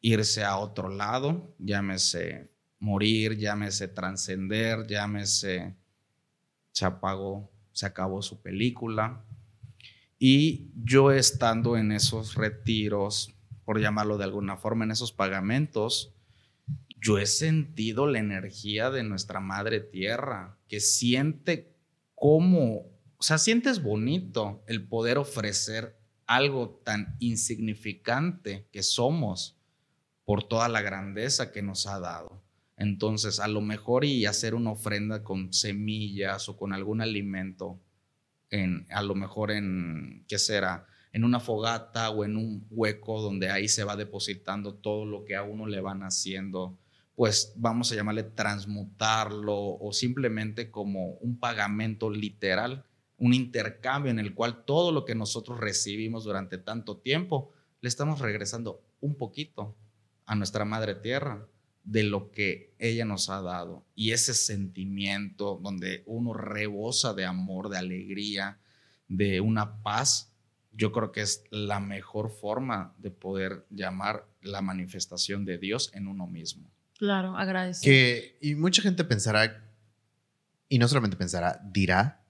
[0.00, 5.74] irse a otro lado, llámese morir, llámese trascender, llámese
[6.78, 9.24] se apagó, se acabó su película.
[10.18, 16.12] Y yo estando en esos retiros, por llamarlo de alguna forma, en esos pagamentos,
[17.00, 21.72] yo he sentido la energía de nuestra madre tierra, que siente
[22.14, 29.56] cómo, o sea, sientes bonito el poder ofrecer algo tan insignificante que somos
[30.24, 32.42] por toda la grandeza que nos ha dado.
[32.76, 37.80] Entonces, a lo mejor y hacer una ofrenda con semillas o con algún alimento,
[38.50, 40.86] en, a lo mejor en, ¿qué será?
[41.12, 45.36] En una fogata o en un hueco donde ahí se va depositando todo lo que
[45.36, 46.78] a uno le van haciendo,
[47.14, 52.84] pues vamos a llamarle transmutarlo o simplemente como un pagamento literal,
[53.16, 58.20] un intercambio en el cual todo lo que nosotros recibimos durante tanto tiempo, le estamos
[58.20, 59.76] regresando un poquito
[60.26, 61.48] a nuestra madre tierra
[61.88, 63.86] de lo que ella nos ha dado.
[63.94, 68.58] Y ese sentimiento donde uno rebosa de amor, de alegría,
[69.08, 70.30] de una paz,
[70.72, 76.08] yo creo que es la mejor forma de poder llamar la manifestación de Dios en
[76.08, 76.70] uno mismo.
[76.98, 77.90] Claro, agradecer.
[77.90, 79.66] Que, y mucha gente pensará,
[80.68, 82.22] y no solamente pensará, dirá,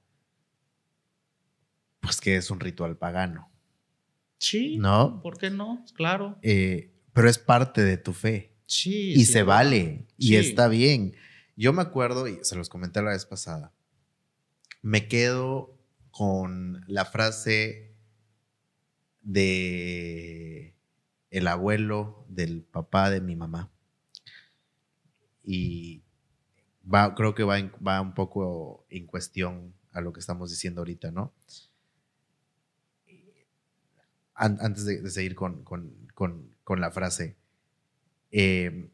[1.98, 3.50] pues que es un ritual pagano.
[4.38, 4.76] Sí.
[4.76, 5.20] ¿No?
[5.20, 5.84] ¿Por qué no?
[5.94, 6.38] Claro.
[6.42, 8.47] Eh, pero es parte de tu fe.
[8.68, 9.14] Sí.
[9.14, 10.06] Y se vale.
[10.18, 11.16] Y está bien.
[11.56, 13.72] Yo me acuerdo, y se los comenté la vez pasada,
[14.82, 15.74] me quedo
[16.10, 17.94] con la frase
[19.22, 20.74] de
[21.30, 23.70] el abuelo del papá de mi mamá.
[25.42, 26.02] Y
[26.84, 30.82] va, creo que va, en- va un poco en cuestión a lo que estamos diciendo
[30.82, 31.32] ahorita, ¿no?
[34.34, 37.36] An- antes de, de seguir con, con- con- con la frase,
[38.30, 38.90] eh,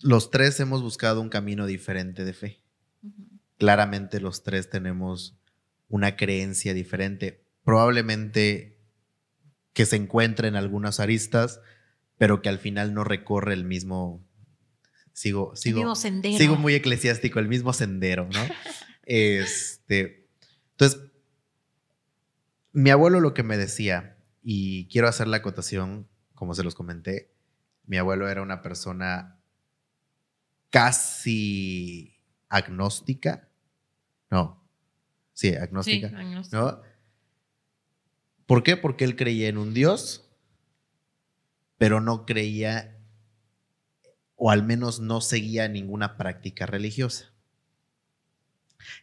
[0.00, 2.62] los tres hemos buscado un camino diferente de fe.
[3.58, 5.38] Claramente los tres tenemos
[5.88, 8.78] una creencia diferente, probablemente
[9.72, 11.60] que se encuentra en algunas aristas,
[12.18, 14.24] pero que al final no recorre el mismo,
[15.12, 16.38] sigo, El sigo, mismo sendero.
[16.38, 18.40] sigo muy eclesiástico, el mismo sendero, ¿no?
[19.04, 20.28] este,
[20.72, 21.00] entonces,
[22.72, 26.08] mi abuelo lo que me decía, y quiero hacer la acotación,
[26.42, 27.30] como se los comenté,
[27.86, 29.38] mi abuelo era una persona
[30.70, 32.16] casi
[32.48, 33.48] agnóstica,
[34.28, 34.60] no,
[35.32, 36.10] sí, Sí, agnóstica.
[36.50, 36.82] ¿no?
[38.44, 38.76] ¿Por qué?
[38.76, 40.32] Porque él creía en un Dios,
[41.78, 42.98] pero no creía,
[44.34, 47.32] o al menos no seguía ninguna práctica religiosa.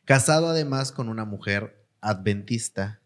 [0.03, 2.99] Casado además con una mujer adventista,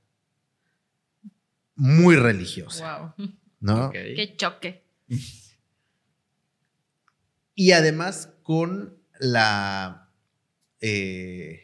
[1.75, 3.27] muy religiosa, Wow.
[3.63, 3.91] ¿No?
[3.91, 4.83] Qué choque.
[7.55, 10.09] Y además con la,
[10.81, 11.61] eh,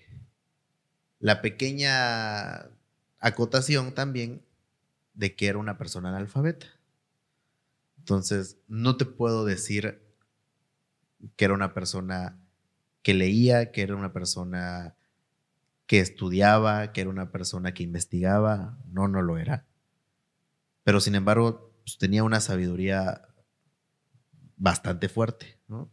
[1.17, 2.69] la pequeña
[3.17, 4.45] acotación también
[5.15, 6.67] de que era una persona analfabeta.
[7.97, 9.99] Entonces, no te puedo decir
[11.35, 12.39] que era una persona
[13.01, 14.95] que leía, que era una persona
[15.88, 18.77] que estudiaba, que era una persona que investigaba.
[18.85, 19.65] No, no lo era.
[20.83, 23.21] Pero sin embargo, pues, tenía una sabiduría
[24.58, 25.89] bastante fuerte, ¿no?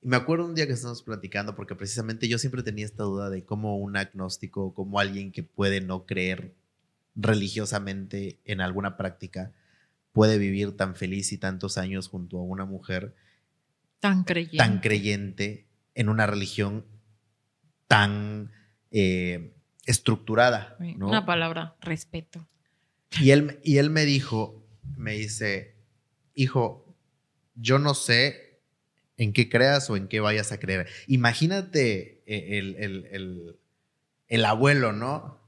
[0.00, 3.30] Y me acuerdo un día que estábamos platicando, porque precisamente yo siempre tenía esta duda
[3.30, 6.54] de cómo un agnóstico, como alguien que puede no creer
[7.14, 9.52] religiosamente en alguna práctica,
[10.12, 13.14] puede vivir tan feliz y tantos años junto a una mujer
[14.00, 14.56] Tan creyente.
[14.56, 16.84] tan creyente en una religión
[17.86, 18.50] tan
[18.90, 19.54] eh,
[19.86, 20.76] estructurada.
[20.80, 22.48] Una palabra, respeto.
[23.20, 24.61] Y él, y él me dijo,
[24.96, 25.74] me dice,
[26.34, 26.94] hijo,
[27.54, 28.60] yo no sé
[29.16, 30.88] en qué creas o en qué vayas a creer.
[31.06, 33.58] Imagínate eh, el, el- el-
[34.28, 35.40] el abuelo, ¿no?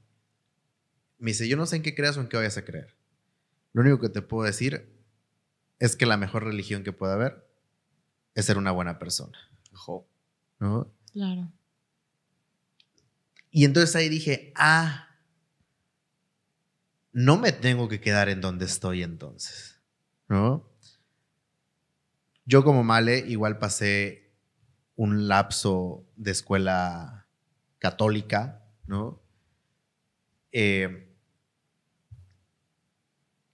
[1.18, 2.94] Me dice, yo no sé en qué creas o en qué vayas a creer.
[3.72, 4.88] Lo único que te puedo decir
[5.78, 7.46] es que la mejor religión que pueda haber
[8.34, 9.38] es ser una buena persona,
[9.72, 10.06] Ojo.
[10.60, 10.92] ¿no?
[11.12, 11.50] Claro.
[13.50, 15.13] Y entonces ahí dije, ah,
[17.14, 19.80] no me tengo que quedar en donde estoy entonces,
[20.28, 20.68] ¿no?
[22.44, 24.34] Yo como Male igual pasé
[24.96, 27.26] un lapso de escuela
[27.78, 29.22] católica, ¿no?
[30.50, 31.08] Eh,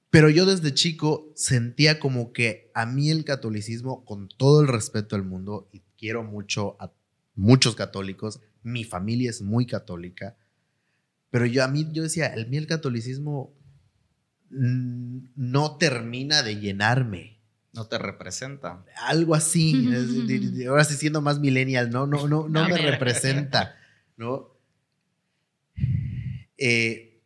[0.09, 5.16] pero yo desde chico sentía como que a mí el catolicismo, con todo el respeto
[5.16, 6.92] del mundo, y quiero mucho a
[7.35, 10.37] muchos católicos, mi familia es muy católica,
[11.30, 13.54] pero yo a mí, yo decía, el mí el catolicismo
[14.50, 17.38] no termina de llenarme.
[17.72, 18.84] No te representa.
[19.06, 19.88] Algo así.
[20.68, 23.76] ahora sí siendo más millennial, no, no, no, no, me, representa,
[24.16, 24.56] ¿no?
[26.58, 27.22] Eh,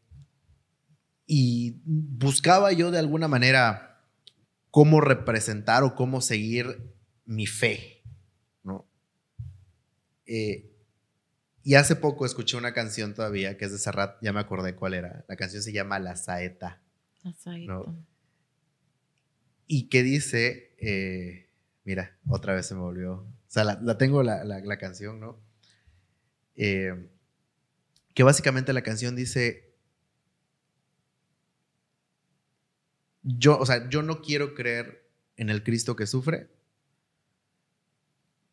[1.27, 4.05] y buscaba yo de alguna manera
[4.71, 8.03] cómo representar o cómo seguir mi fe,
[8.63, 8.87] ¿no?
[10.27, 10.74] Eh,
[11.65, 14.93] y hace poco escuché una canción todavía que es de Serrat, ya me acordé cuál
[14.93, 15.25] era.
[15.29, 16.83] La canción se llama La Saeta.
[17.23, 17.85] La Saeta.
[19.67, 21.49] Y que dice, eh,
[21.85, 23.15] mira, otra vez se me volvió.
[23.15, 25.41] O sea, la, tengo la, canción, ¿no?
[26.55, 27.09] Eh,
[28.13, 29.75] que básicamente la canción dice,
[33.23, 36.51] yo, o sea, yo no quiero creer en el Cristo que sufre,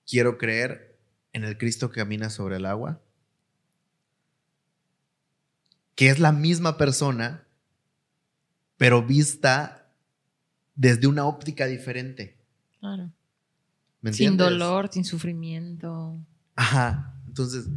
[0.07, 0.90] quiero creer
[1.33, 3.01] en el Cristo que camina sobre el agua,
[5.95, 7.45] que es la misma persona,
[8.77, 9.93] pero vista
[10.75, 12.37] desde una óptica diferente.
[12.79, 13.11] Claro.
[14.11, 16.17] sin dolor, sin sufrimiento.
[16.55, 17.15] Ajá.
[17.27, 17.67] Entonces,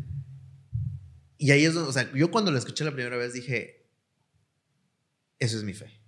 [1.39, 3.87] y ahí es donde, o sea, yo cuando lo escuché la primera vez dije,
[5.39, 6.01] eso es mi fe.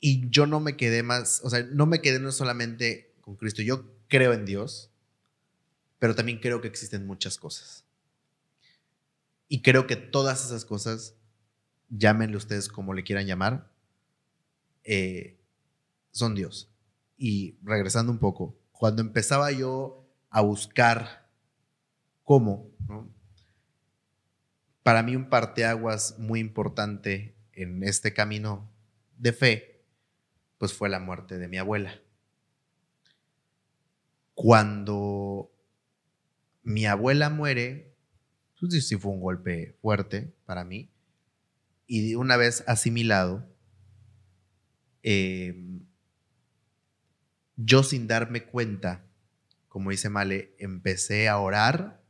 [0.00, 3.62] Y yo no me quedé más, o sea, no me quedé no solamente con Cristo,
[3.62, 4.90] yo creo en Dios,
[5.98, 7.84] pero también creo que existen muchas cosas.
[9.48, 11.14] Y creo que todas esas cosas,
[11.88, 13.70] llámenle ustedes como le quieran llamar,
[14.84, 15.38] eh,
[16.10, 16.70] son Dios.
[17.16, 21.28] Y regresando un poco, cuando empezaba yo a buscar
[22.24, 22.70] cómo,
[24.82, 28.70] para mí un parteaguas muy importante en este camino
[29.16, 29.84] de fe,
[30.58, 32.00] pues fue la muerte de mi abuela
[34.40, 35.50] cuando
[36.62, 37.92] mi abuela muere,
[38.60, 40.92] pues sí fue un golpe fuerte para mí.
[41.88, 43.52] Y una vez asimilado,
[45.02, 45.84] em,
[47.56, 49.04] yo sin darme cuenta,
[49.66, 52.00] como dice Male, empecé a orar,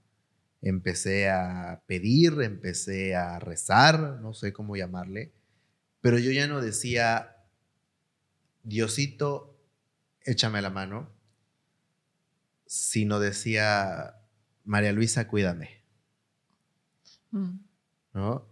[0.60, 5.32] empecé a pedir, empecé a rezar, no sé cómo llamarle,
[6.02, 7.38] pero yo ya no decía,
[8.64, 9.58] Diosito,
[10.26, 11.17] échame la mano,
[12.68, 14.14] sino decía,
[14.64, 15.83] María Luisa, cuídame.
[17.31, 17.61] Mm.
[18.12, 18.46] ¿No?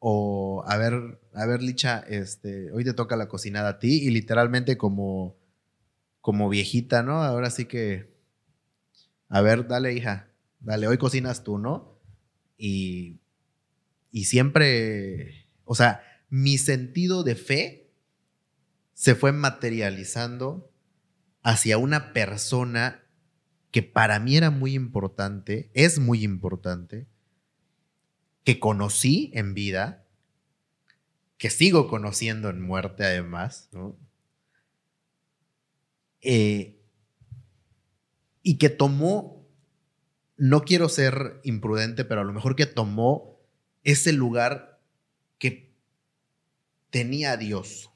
[0.00, 4.10] O, a ver, a ver, Licha, este, hoy te toca la cocinada a ti y
[4.10, 5.38] literalmente como,
[6.20, 7.22] como viejita, ¿no?
[7.22, 8.12] Ahora sí que,
[9.28, 12.00] a ver, dale, hija, dale, hoy cocinas tú, ¿no?
[12.58, 13.20] Y,
[14.10, 17.92] y siempre, o sea, mi sentido de fe
[18.94, 20.72] se fue materializando
[21.42, 23.04] hacia una persona
[23.70, 27.06] que para mí era muy importante, es muy importante,
[28.44, 30.04] que conocí en vida,
[31.36, 33.70] que sigo conociendo en muerte además,
[36.22, 36.80] eh,
[38.42, 39.46] y que tomó,
[40.36, 43.38] no quiero ser imprudente, pero a lo mejor que tomó
[43.84, 44.80] ese lugar
[45.38, 45.72] que
[46.90, 47.90] tenía Dios.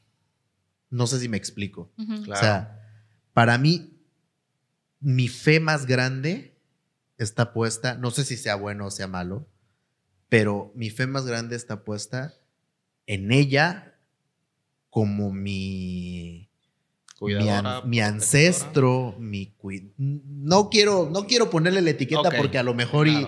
[0.91, 1.91] No sé si me explico.
[2.31, 2.81] O sea,
[3.33, 3.94] para mí
[5.05, 6.55] mi fe más grande
[7.19, 9.47] está puesta, no sé si sea bueno o sea malo,
[10.29, 12.35] pero mi fe más grande está puesta
[13.07, 13.95] en ella
[14.91, 16.49] como mi
[17.21, 19.55] mi, ancestro, mi
[19.97, 23.27] no quiero no quiero ponerle la etiqueta porque a lo mejor y,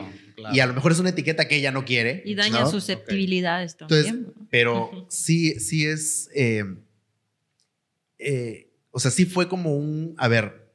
[0.52, 4.34] y, a lo mejor es una etiqueta que ella no quiere y daña susceptibilidades también.
[4.50, 6.64] pero sí sí es eh,
[8.18, 10.65] eh, o sea, sí fue como un a ver,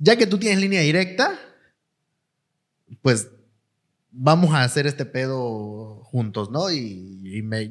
[0.00, 1.38] ya que tú tienes línea directa,
[3.02, 3.28] pues
[4.10, 6.70] vamos a hacer este pedo juntos, ¿no?
[6.72, 7.18] Y,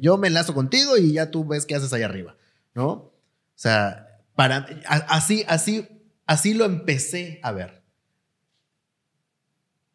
[0.00, 2.36] yo me enlazo contigo y ya tú ves qué haces ahí arriba,
[2.74, 2.90] ¿no?
[2.90, 3.12] O
[3.54, 5.86] sea, para, así, así,
[6.24, 7.82] así lo empecé a ver.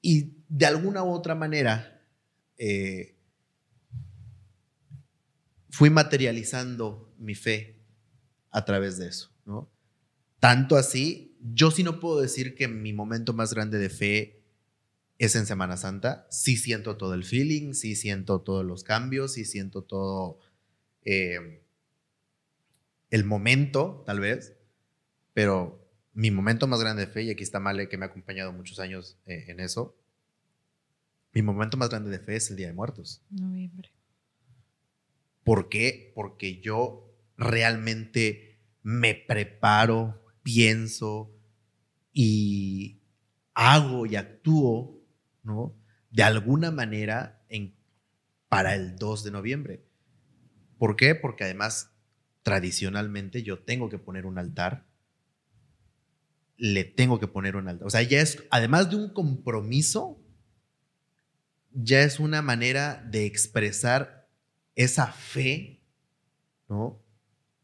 [0.01, 2.03] Y de alguna u otra manera
[2.57, 3.15] eh,
[5.69, 7.81] fui materializando mi fe
[8.51, 9.71] a través de eso, ¿no?
[10.39, 14.41] Tanto así yo sí no puedo decir que mi momento más grande de fe
[15.17, 16.27] es en Semana Santa.
[16.29, 20.39] Sí siento todo el feeling, sí siento todos los cambios, sí siento todo
[21.03, 21.61] eh,
[23.11, 24.57] el momento, tal vez,
[25.33, 28.51] pero mi momento más grande de fe, y aquí está Male, que me ha acompañado
[28.51, 29.97] muchos años eh, en eso,
[31.33, 33.21] mi momento más grande de fe es el Día de Muertos.
[33.29, 33.91] Noviembre.
[35.43, 36.11] ¿Por qué?
[36.15, 41.34] Porque yo realmente me preparo, pienso
[42.17, 43.01] y
[43.53, 45.05] hago y actúo,
[45.43, 45.75] ¿no?
[46.09, 47.75] De alguna manera en,
[48.47, 49.85] para el 2 de noviembre.
[50.77, 51.13] ¿Por qué?
[51.13, 51.91] Porque además,
[52.41, 54.87] tradicionalmente yo tengo que poner un altar.
[56.55, 57.85] Le tengo que poner un altar.
[57.85, 60.23] O sea, ya es, además de un compromiso,
[61.73, 64.29] ya es una manera de expresar
[64.75, 65.83] esa fe,
[66.69, 67.03] ¿no?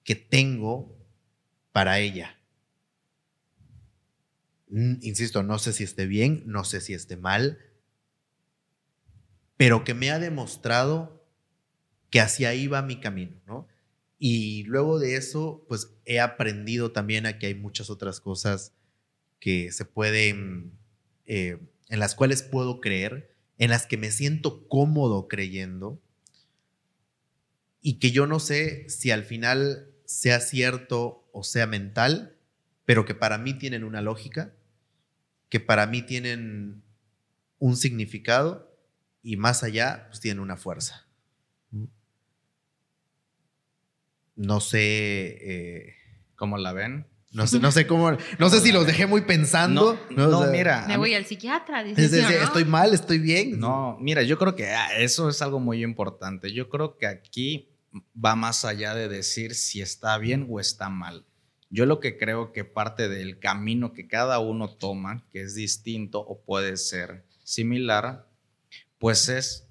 [0.04, 0.98] Que tengo
[1.72, 2.41] para ella.
[4.72, 7.60] Insisto, no sé si esté bien, no sé si esté mal,
[9.58, 11.28] pero que me ha demostrado
[12.10, 13.68] que hacia ahí va mi camino, ¿no?
[14.18, 18.74] Y luego de eso, pues he aprendido también a que hay muchas otras cosas
[19.40, 20.78] que se pueden,
[21.26, 21.58] eh,
[21.90, 26.02] en las cuales puedo creer, en las que me siento cómodo creyendo
[27.82, 32.38] y que yo no sé si al final sea cierto o sea mental,
[32.86, 34.54] pero que para mí tienen una lógica,
[35.52, 36.82] que para mí tienen
[37.60, 38.74] un significado
[39.22, 41.06] y más allá, pues tienen una fuerza.
[44.36, 45.94] No sé, eh,
[46.36, 47.06] ¿Cómo la ven?
[47.34, 50.00] no sé, no sé cómo, no sé si los dejé muy pensando.
[50.10, 50.86] No, no, O sea, mira.
[50.88, 53.60] Me voy mí- al psiquiatra, dice, es estoy mal, estoy bien.
[53.60, 56.52] No, mira, yo creo que ah, eso es algo muy importante.
[56.52, 57.70] Yo creo que aquí
[58.16, 61.26] va más allá de decir si está bien o está mal.
[61.72, 66.20] Yo lo que creo que parte del camino que cada uno toma, que es distinto
[66.20, 68.28] o puede ser similar,
[69.00, 69.68] pues es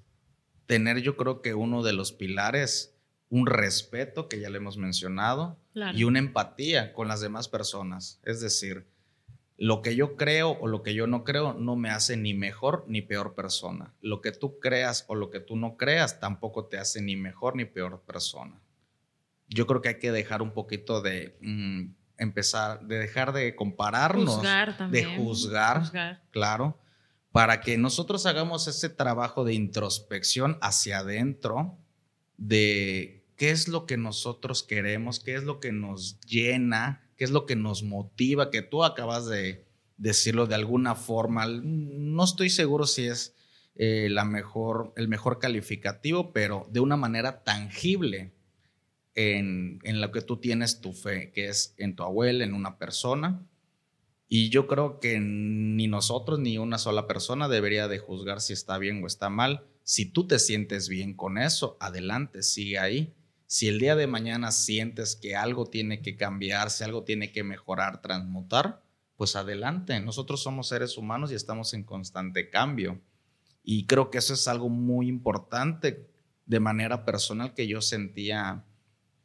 [0.65, 2.95] tener yo creo que uno de los pilares,
[3.29, 5.97] un respeto, que ya le hemos mencionado, Claro.
[5.97, 8.19] y una empatía con las demás personas.
[8.23, 8.87] Es decir,
[9.57, 12.83] lo que yo creo o lo que yo no creo no me hace ni mejor
[12.87, 13.93] ni peor persona.
[14.01, 17.55] Lo que tú creas o lo que tú no creas tampoco te hace ni mejor
[17.55, 18.59] ni peor persona.
[19.53, 24.35] Yo creo que hay que dejar un poquito de mm, empezar, de dejar de compararnos,
[24.35, 25.09] Juzgar también.
[25.09, 26.23] de juzgar, Juzgar.
[26.31, 26.79] claro,
[27.31, 31.77] para que nosotros hagamos ese trabajo de introspección hacia adentro
[32.37, 37.31] de qué es lo que nosotros queremos, qué es lo que nos llena, qué es
[37.31, 41.45] lo que nos motiva, que tú acabas de decirlo de alguna forma.
[41.47, 43.35] No estoy seguro si es
[43.75, 48.33] eh, la mejor, el mejor calificativo, pero de una manera tangible
[49.15, 52.77] en, en lo que tú tienes tu fe, que es en tu abuela, en una
[52.77, 53.45] persona.
[54.27, 58.77] Y yo creo que ni nosotros ni una sola persona debería de juzgar si está
[58.77, 59.65] bien o está mal.
[59.83, 63.13] Si tú te sientes bien con eso, adelante, sigue ahí.
[63.45, 67.43] Si el día de mañana sientes que algo tiene que cambiar, si algo tiene que
[67.43, 68.81] mejorar, transmutar,
[69.17, 69.99] pues adelante.
[69.99, 73.01] Nosotros somos seres humanos y estamos en constante cambio.
[73.63, 76.09] Y creo que eso es algo muy importante
[76.45, 78.63] de manera personal que yo sentía,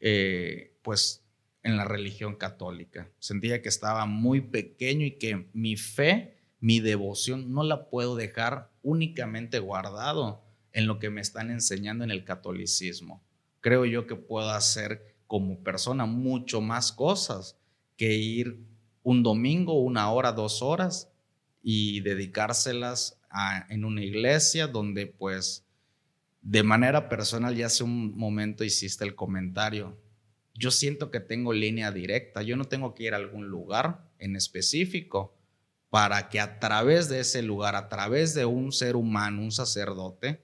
[0.01, 1.25] eh, pues,
[1.63, 3.11] en la religión católica.
[3.19, 8.71] Sentía que estaba muy pequeño y que mi fe, mi devoción, no la puedo dejar
[8.83, 13.23] únicamente guardado en lo que me están enseñando en el catolicismo.
[13.61, 17.59] Creo yo que puedo hacer como persona mucho más cosas
[17.97, 18.61] que ir
[19.03, 21.11] un domingo, una hora, dos horas
[21.63, 23.21] y dedicárselas
[23.69, 25.66] en una iglesia donde pues
[26.49, 29.99] de manera personal ya hace un momento hiciste el comentario.
[30.55, 34.37] Yo siento que tengo línea directa, yo no tengo que ir a algún lugar en
[34.37, 35.37] específico
[35.91, 40.41] para que a través de ese lugar, a través de un ser humano, un sacerdote,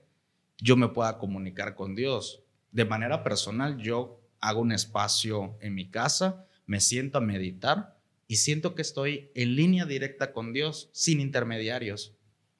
[0.57, 2.43] yo me pueda comunicar con Dios.
[2.73, 7.97] De manera personal, yo hago un espacio en mi casa, me siento a meditar
[8.27, 12.13] y siento que estoy en línea directa con Dios, sin intermediarios,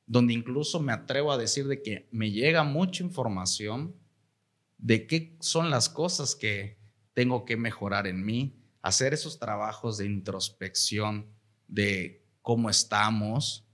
[0.05, 3.95] donde incluso me atrevo a decir de que me llega mucha información
[4.77, 6.77] de qué son las cosas que
[7.13, 11.27] tengo que mejorar en mí, hacer esos trabajos de introspección
[11.67, 13.65] de cómo estamos,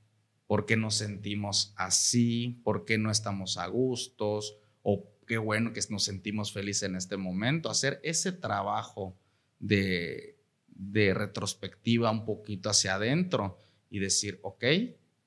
[0.46, 5.82] por qué nos sentimos así, por qué no estamos a gustos, o qué bueno que
[5.90, 9.18] nos sentimos felices en este momento, hacer ese trabajo
[9.60, 13.58] de, de retrospectiva un poquito hacia adentro
[13.90, 14.64] y decir, ok,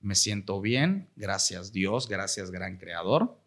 [0.02, 3.38] me siento bien, gracias Dios, gracias gran creador.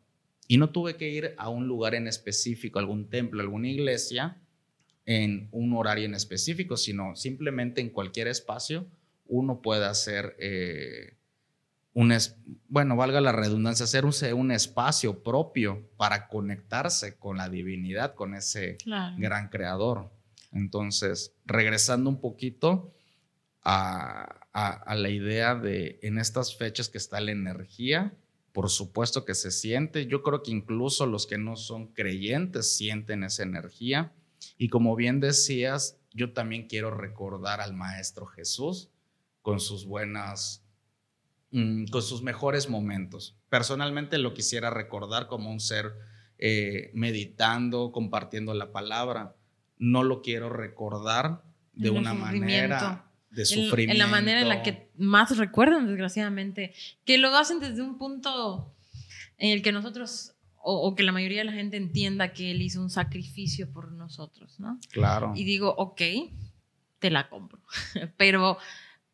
[0.47, 4.37] Y no tuve que ir a un lugar en específico, algún templo, alguna iglesia,
[5.05, 8.87] en un horario en específico, sino simplemente en cualquier espacio
[9.27, 11.15] uno puede hacer eh,
[11.93, 12.35] un, es-
[12.67, 18.35] bueno, valga la redundancia, hacer un, un espacio propio para conectarse con la divinidad, con
[18.35, 19.15] ese Claro.
[19.17, 20.11] gran creador.
[20.51, 22.91] Entonces, regresando un poquito
[23.63, 28.13] a, a, a la idea de en estas fechas que está la energía,
[28.53, 30.07] por supuesto que se siente.
[30.07, 34.13] Yo creo que incluso los que no son creyentes sienten esa energía.
[34.57, 38.89] Y como bien decías, yo también quiero recordar al Maestro Jesús
[39.41, 40.63] con sus buenas,
[41.51, 43.37] mm, con sus mejores momentos.
[43.49, 45.91] Personalmente lo quisiera recordar como un ser
[46.37, 49.35] eh, meditando, compartiendo la palabra.
[49.77, 51.43] No lo quiero recordar
[51.73, 53.04] de el una manera.
[53.35, 53.91] De En- sufrimiento.
[53.91, 56.73] En, la manera en la que más recuerdan, desgraciadamente,
[57.03, 58.73] que lo hacen desde un punto
[59.37, 62.61] en el que nosotros, o, o que la mayoría de la gente entienda que Él
[62.61, 64.79] hizo un sacrificio por nosotros, ¿no?
[64.89, 65.33] Claro.
[65.35, 66.01] Y digo, ok,
[66.99, 67.61] te la compro.
[68.17, 68.57] pero,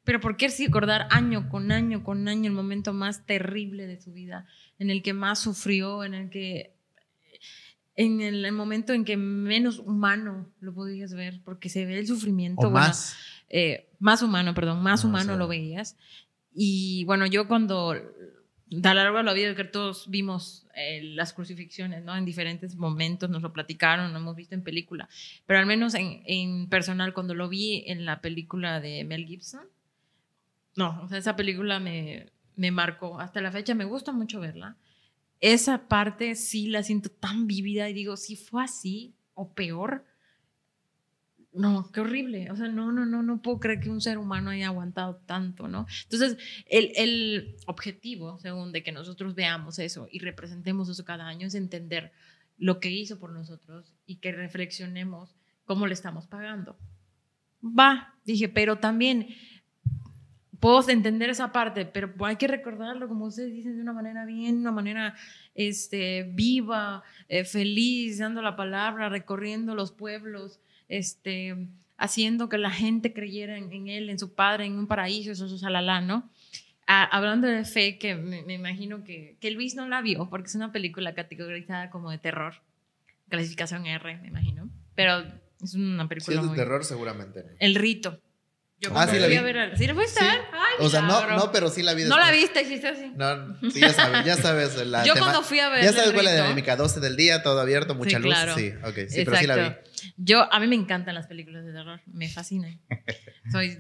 [0.03, 4.13] pero ¿por qué recordar año con año con año el momento más terrible de su
[4.13, 4.45] vida,
[4.79, 6.75] en el que más sufrió, en el que
[7.95, 12.07] en el, el momento en que menos humano lo podías ver, porque se ve el
[12.07, 12.67] sufrimiento.
[12.67, 13.15] O bueno, más.
[13.53, 15.97] Eh, más humano, perdón, más No, o humano sea- lo veías.
[16.53, 17.95] Y bueno, yo cuando, a
[18.71, 22.15] lo largo de la vida, que todos vimos eh, las crucifixiones, ¿no?
[22.15, 25.07] En diferentes momentos nos lo platicaron, lo hemos visto en película,
[25.45, 29.61] pero al menos en, en personal, cuando lo vi en la película de Mel Gibson,
[30.75, 33.19] no, o sea, esa película me, me marcó.
[33.19, 34.77] Hasta la fecha me gusta mucho verla.
[35.41, 40.05] Esa parte sí la siento tan vívida y digo, si fue así o peor,
[41.53, 42.49] no, qué horrible.
[42.51, 45.67] O sea, no, no, no, no puedo creer que un ser humano haya aguantado tanto,
[45.67, 45.85] ¿no?
[46.03, 46.37] Entonces,
[46.67, 51.55] el, el objetivo, según de que nosotros veamos eso y representemos eso cada año, es
[51.55, 52.11] entender
[52.57, 55.35] lo que hizo por nosotros y que reflexionemos
[55.65, 56.77] cómo le estamos pagando.
[57.63, 59.27] Va, dije, pero también
[60.61, 64.59] puedo entender esa parte, pero hay que recordarlo, como ustedes dicen, de una manera bien,
[64.59, 65.15] una manera
[65.55, 71.55] este, viva, eh, feliz, dando la palabra, recorriendo los pueblos, este,
[71.97, 75.45] haciendo que la gente creyera en, en él, en su padre, en un paraíso, eso
[75.45, 76.29] es salalá, ¿no?
[76.87, 80.47] Ah, hablando de fe, que me, me imagino que, que Luis no la vio, porque
[80.47, 82.55] es una película categorizada como de terror,
[83.29, 85.23] clasificación R, me imagino, pero
[85.63, 86.57] es una película es de muy...
[86.57, 87.45] terror, seguramente.
[87.59, 88.19] El rito.
[88.81, 89.35] Yo Ah, sí la vi.
[89.35, 90.25] a ver ¿Sí la fuiste Sí.
[90.25, 90.41] a ver?
[90.53, 92.41] Ay, O sea, no, no, pero sí la vi No la después.
[92.41, 93.11] viste, hiciste así.
[93.15, 94.75] No, sí, ya sabes, ya sabes.
[94.87, 97.15] La Yo tema- cuando fui a ver Ya sabes cuál es la dinámica, 12 del
[97.15, 98.33] día, todo abierto, mucha Sí, luz.
[98.33, 98.55] claro.
[98.55, 99.75] Sí, ok, sí, pero sí la vi.
[100.17, 102.79] Yo, a mí me encantan las películas de terror, me fascinan.
[103.51, 103.77] Soy,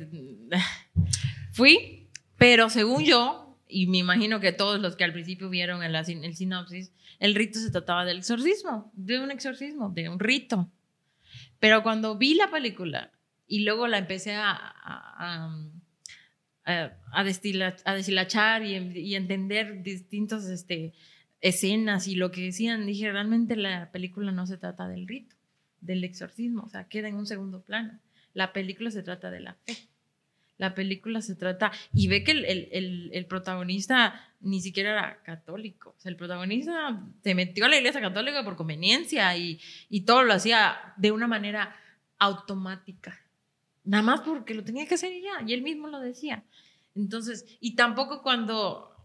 [1.51, 2.07] fui,
[2.37, 6.35] pero según yo, y me imagino que todos los que al principio vieron el, el
[6.35, 10.69] sinopsis, el rito se trataba del exorcismo, de un exorcismo, de un rito.
[11.59, 13.11] Pero cuando vi la película
[13.47, 15.53] y luego la empecé a, a,
[16.65, 20.93] a, a destila- a deshilachar y, y entender distintas este,
[21.39, 25.35] escenas y lo que decían, dije, realmente la película no se trata del rito,
[25.81, 27.99] del exorcismo, o sea, queda en un segundo plano.
[28.33, 29.77] La película se trata de la fe.
[30.57, 35.23] La película se trata, y ve que el, el- el- el protagonista ni siquiera era
[35.23, 35.95] católico.
[35.97, 39.59] O sea, el protagonista se metió a la iglesia católica por conveniencia y,
[39.89, 41.75] y todo lo hacía de una manera
[42.19, 43.19] automática.
[43.83, 46.43] Nada más porque lo tenía que hacer y ya, y él mismo lo decía.
[46.95, 48.95] Entonces, y tampoco cuando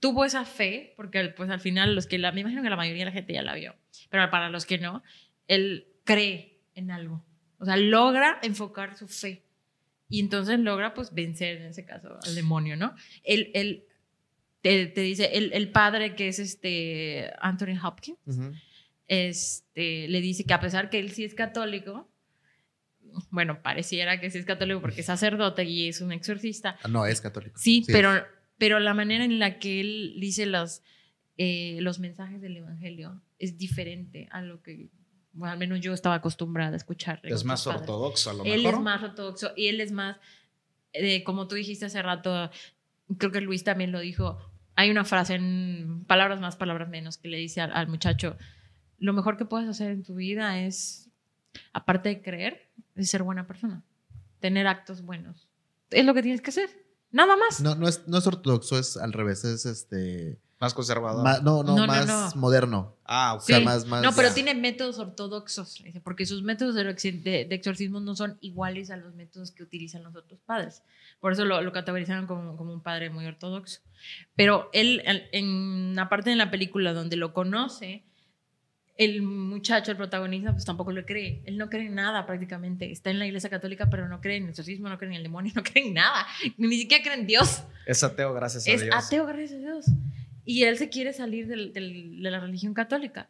[0.00, 3.02] tuvo esa fe, porque pues al final los que la, me imagino que la mayoría
[3.02, 3.76] de la gente ya la vio,
[4.08, 5.02] pero para los que no,
[5.46, 7.24] él cree en algo.
[7.58, 9.42] O sea, logra enfocar su fe.
[10.08, 12.94] Y entonces logra pues vencer en ese caso al demonio, ¿no?
[13.22, 13.84] Él, él
[14.60, 18.18] te, te dice, el, el padre que es este Anthony Hopkins,
[19.08, 22.08] este, le dice que a pesar que él sí es católico,
[23.30, 27.06] bueno, pareciera que sí es católico porque es sacerdote y es un exorcista, Ah, No,
[27.06, 27.58] es católico.
[27.58, 27.92] Sí, Sí.
[27.92, 28.24] pero,
[28.58, 30.82] pero la manera en la que él dice los,
[31.38, 34.90] eh, los mensajes del Evangelio es diferente a lo que,
[35.32, 37.20] bueno, al menos yo estaba acostumbrada a escuchar.
[37.24, 37.82] Es más padres.
[37.82, 38.74] ortodoxo a lo Él mejor.
[38.74, 40.16] es más ortodoxo y él es más,
[40.92, 42.50] eh, como tú dijiste hace rato,
[43.18, 44.38] creo que Luis también lo dijo,
[44.76, 48.36] hay una frase en palabras más, palabras menos, que le dice al, al muchacho,
[48.98, 51.08] lo mejor que puedes hacer en tu vida es,
[51.72, 53.82] aparte de creer, es ser buena persona,
[54.40, 55.48] tener actos buenos.
[55.90, 56.70] Es lo que tienes que hacer,
[57.10, 57.60] nada más.
[57.60, 60.38] No, no es, no es ortodoxo, es al revés, es este.
[60.60, 61.24] Más conservador.
[61.42, 62.30] no, no, No, más no.
[62.40, 62.94] moderno.
[63.06, 63.40] ah, ok.
[63.40, 63.64] O sea, Sí.
[63.64, 64.02] más, más.
[64.02, 64.34] no, pero ya.
[64.34, 68.96] tiene métodos ortodoxos, porque sus métodos de, exi- de- de exorcismo no son iguales a
[68.98, 70.82] los métodos que utilizan los otros padres.
[71.18, 73.80] Por eso lo, lo categorizaron como, como un padre muy ortodoxo.
[74.36, 75.02] Pero él,
[75.32, 78.04] en- la parte de la película donde lo conoce,
[78.98, 81.40] el muchacho, el protagonista, pues tampoco lo cree.
[81.46, 82.92] Él no cree en nada prácticamente.
[82.92, 85.22] Está en la iglesia católica, pero no cree en el exorcismo, no cree en el
[85.22, 86.26] demonio, no cree en nada.
[86.58, 88.94] Ni siquiera cree en Dios Es ateo, gracias a es Dios.
[88.94, 89.86] ateo, gracias a Dios.
[90.44, 93.28] Y él se quiere salir del- del- de la religión católica.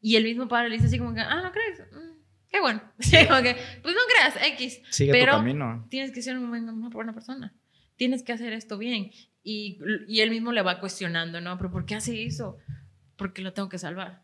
[0.00, 1.80] Y el mismo padre le dice así como que, ah, ¿no crees?
[1.92, 2.18] Mm,
[2.50, 2.82] qué bueno.
[2.98, 4.80] Sí, como que, pues no creas, X.
[4.90, 5.86] Sigue Pero- tu camino.
[5.90, 7.52] Tienes que ser una buena persona.
[7.96, 9.10] Tienes que hacer esto bien.
[9.42, 9.78] Y,
[10.08, 11.56] y él mismo le va cuestionando, ¿no?
[11.58, 12.58] Pero ¿por qué hace eso?
[13.16, 14.22] Porque lo tengo que salvar.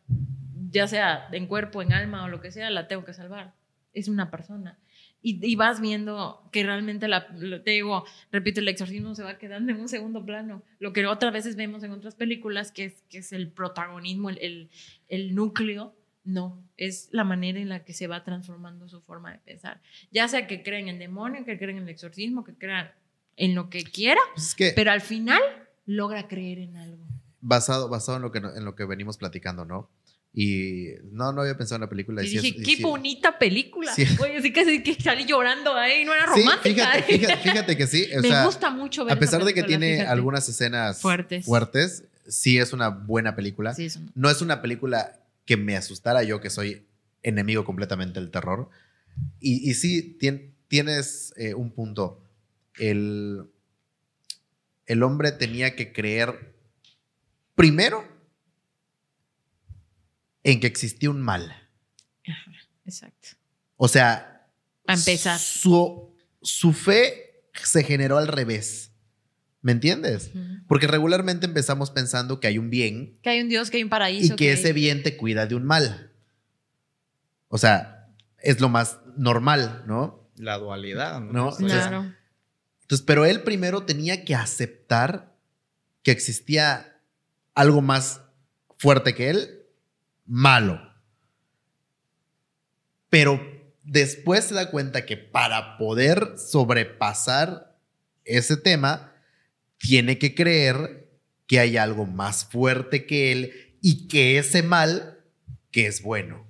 [0.70, 3.54] Ya sea en cuerpo, en alma o lo que sea, la tengo que salvar.
[3.92, 4.78] Es una persona.
[5.22, 7.28] Y, y vas viendo que realmente, la,
[7.62, 10.62] te digo, repito, el exorcismo se va quedando en un segundo plano.
[10.78, 14.38] Lo que otras veces vemos en otras películas, que es, que es el protagonismo, el,
[14.38, 14.70] el,
[15.08, 15.94] el núcleo,
[16.24, 19.80] no, es la manera en la que se va transformando su forma de pensar.
[20.10, 22.90] Ya sea que creen en el demonio, que creen en el exorcismo, que crean
[23.36, 25.40] en lo que quiera, Pues es que pero al final
[25.86, 27.04] logra creer en algo.
[27.40, 29.88] basado, basado en, lo que, en lo que venimos platicando, ¿no?
[30.33, 32.22] Y no, no había pensado en la película.
[32.22, 33.93] Y dije, qué sí- bonita película.
[33.95, 34.05] Sí.
[34.39, 36.93] Así que salí llorando ahí, no era romántica.
[36.93, 38.07] fíjate, fíjate, fíjate que sí.
[38.16, 40.09] O Me sea, gusta mucho ver a pesar esa de que tiene fíjate.
[40.11, 41.45] algunas escenas Fuertes.
[41.45, 43.74] fuertes, sí es una buena película.
[43.76, 44.11] No.
[44.14, 46.87] No es una película que me asustara yo, que soy
[47.24, 48.70] enemigo completamente del terror.
[49.41, 52.22] Y, y sí, tien- tienes eh, un punto.
[52.78, 53.47] El,
[54.87, 56.55] el hombre tenía que creer
[57.57, 58.05] primero
[60.45, 61.68] en que existía un mal.
[62.26, 62.53] Ajá,
[62.86, 63.28] exacto.
[63.76, 64.47] O sea,
[64.86, 65.38] A empezar.
[65.38, 68.93] Su, su fe se generó al revés.
[69.62, 70.30] ¿Me entiendes?
[70.66, 73.91] Porque regularmente empezamos pensando que hay un bien Que hay un Dios, que hay un
[73.91, 74.32] paraíso.
[74.32, 76.12] y que ese bien te cuida de un mal.
[77.49, 80.30] O sea, es lo más normal, ¿no?
[80.36, 81.20] La dualidad.
[81.20, 82.14] No, Entonces, Claro.
[82.82, 85.36] Entonces, pero él primero tenía que aceptar
[86.03, 86.99] que existía
[87.55, 88.22] algo más
[88.78, 89.59] fuerte que él,
[90.31, 90.81] malo.
[93.09, 93.41] Pero
[93.83, 97.76] después se da cuenta que para poder sobrepasar
[98.24, 99.12] ese tema,
[99.78, 101.09] tiene que creer
[101.47, 103.53] que hay algo más fuerte que él
[103.83, 105.18] y que ese mal
[105.72, 106.47] que es bueno.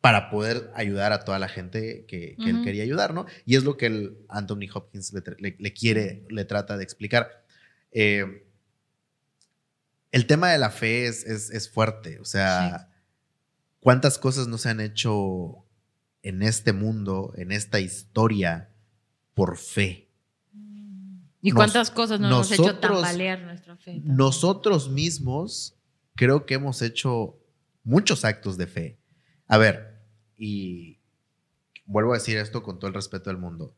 [0.00, 3.26] Para poder ayudar a toda la gente que, que él quería ayudar, ¿no?
[3.46, 7.44] Y es lo que el Anthony Hopkins le- le quiere, le trata de explicar.
[7.92, 8.46] Eh,
[10.12, 12.20] el tema de la fe es, es- es fuerte.
[12.20, 12.88] O sea,
[13.80, 15.64] ¿cuántas cosas no se han hecho
[16.22, 18.70] en este mundo, en esta historia,
[19.34, 20.08] por fe?
[21.44, 23.94] ¿Y Nos- cuántas cosas nos hemos hecho tambalear nuestra fe?
[23.96, 24.16] también?
[24.16, 25.74] Nosotros mismos
[26.14, 27.36] creo que hemos hecho
[27.82, 28.98] muchos actos de fe.
[29.48, 30.00] A ver,
[30.36, 31.00] y
[31.84, 33.74] vuelvo a decir esto con todo el respeto del mundo.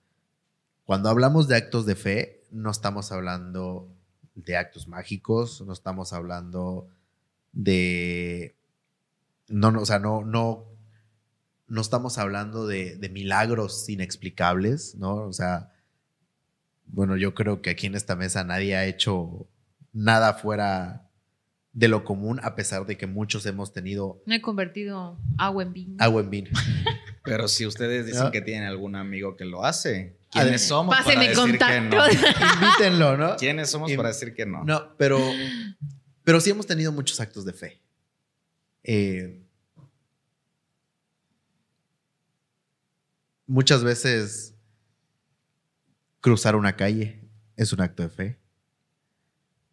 [0.85, 3.94] Cuando hablamos de actos de fe, no estamos hablando
[4.35, 6.89] de actos mágicos, no estamos hablando
[7.53, 8.55] de...
[9.49, 10.65] No, no, o sea, no, no,
[11.69, 15.17] no estamos hablando de, de milagros inexplicables, ¿no?
[15.27, 15.71] O sea,
[16.87, 19.47] bueno, yo creo que aquí en esta mesa nadie ha hecho
[19.93, 21.11] nada fuera
[21.73, 25.73] de lo común, a pesar de que muchos hemos tenido No he convertido agua en
[25.73, 25.97] vino.
[25.99, 26.51] agua en vino.
[27.25, 28.31] Pero si ustedes dicen ¿No?
[28.31, 31.97] que tienen algún amigo que lo hace, ¿quiénes somos Páseme para decir que contacto.
[31.97, 32.07] no?
[32.67, 33.37] Invítenlo, ¿no?
[33.37, 34.65] ¿Quiénes somos para decir que no?
[34.65, 35.19] No, pero,
[36.23, 37.81] pero sí hemos tenido muchos actos de fe.
[38.83, 39.43] Eh,
[43.47, 44.55] muchas veces
[46.21, 47.21] cruzar una calle
[47.57, 48.39] es un acto de fe.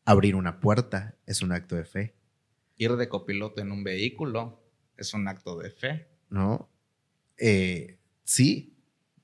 [0.06, 2.16] Abrir una puerta es un acto de fe,
[2.78, 4.64] Ir de copiloto en un vehículo
[4.98, 6.08] es un acto de fe.
[6.30, 6.70] ¿no?
[7.38, 8.71] Eh, sí,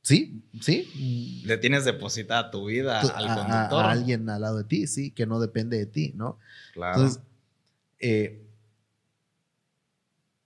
[0.07, 1.41] sí, sí.
[1.45, 3.85] Le tienes depositada tu vida Tú- al a- conductor.
[3.85, 6.39] a alguien al lado de ti, sí, que no depende de ti, ¿no?
[6.73, 6.95] Claro.
[7.01, 7.23] Entonces,
[7.99, 8.47] eh,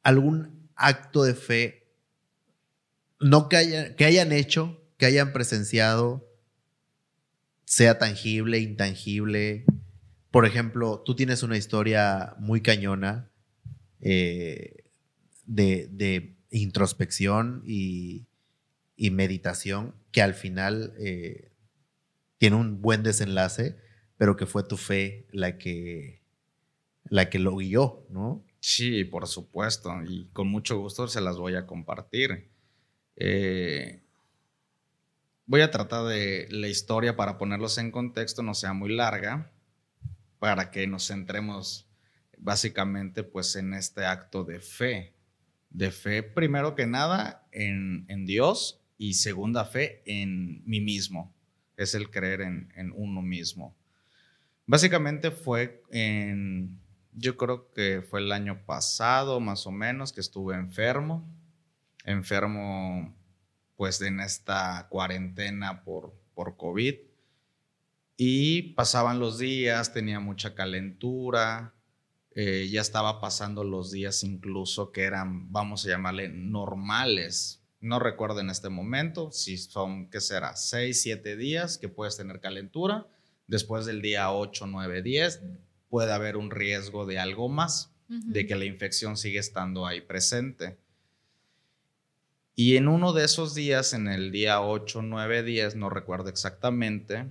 [0.03, 1.88] algún acto de fe,
[3.20, 6.28] no que, haya- que hayan hecho, que hayan presenciado,
[7.66, 9.66] sea tangible, intangible.
[10.32, 13.30] Por ejemplo, tú tienes una historia muy cañona
[14.01, 14.84] eh,
[15.45, 18.26] de, de introspección y,
[19.01, 21.51] y meditación que al final eh,
[22.37, 23.75] tiene un buen desenlace,
[24.15, 26.21] pero que fue tu fe la que,
[27.05, 28.45] la que lo guió, ¿no?
[28.59, 29.91] Sí, por supuesto.
[30.07, 32.51] Y con mucho gusto se las voy a compartir.
[33.15, 34.03] Eh,
[35.47, 39.51] voy a tratar de la historia para ponerlos en contexto, no sea muy larga,
[40.37, 41.89] para que nos centremos
[42.37, 45.15] básicamente pues en este acto de fe.
[45.71, 51.33] De fe, primero que nada, en, en Dios y segunda fe en mí mismo.
[51.75, 53.75] Es el creer en, uno mismo.
[54.67, 56.79] Básicamente fue en,
[57.13, 61.27] yo creo que fue el año pasado más o menos que estuve enfermo,
[62.05, 63.15] enfermo
[63.75, 66.93] pues en esta cuarentena por, por COVID
[68.17, 71.73] y pasaban los días, tenía mucha calentura
[72.33, 77.61] eh, ya estaba pasando los días incluso que eran, vamos a llamarle, normales.
[77.82, 80.55] No recuerdo en este momento si son, ¿qué será?
[80.55, 83.07] 6, 7 días que puedes tener calentura.
[83.47, 85.41] Después del día 8, 9, 10
[85.89, 90.77] puede haber un riesgo de algo más, de que la infección sigue estando ahí presente.
[92.55, 97.25] Y en uno de esos días, en el día 8, 9, 10, no recuerdo exactamente,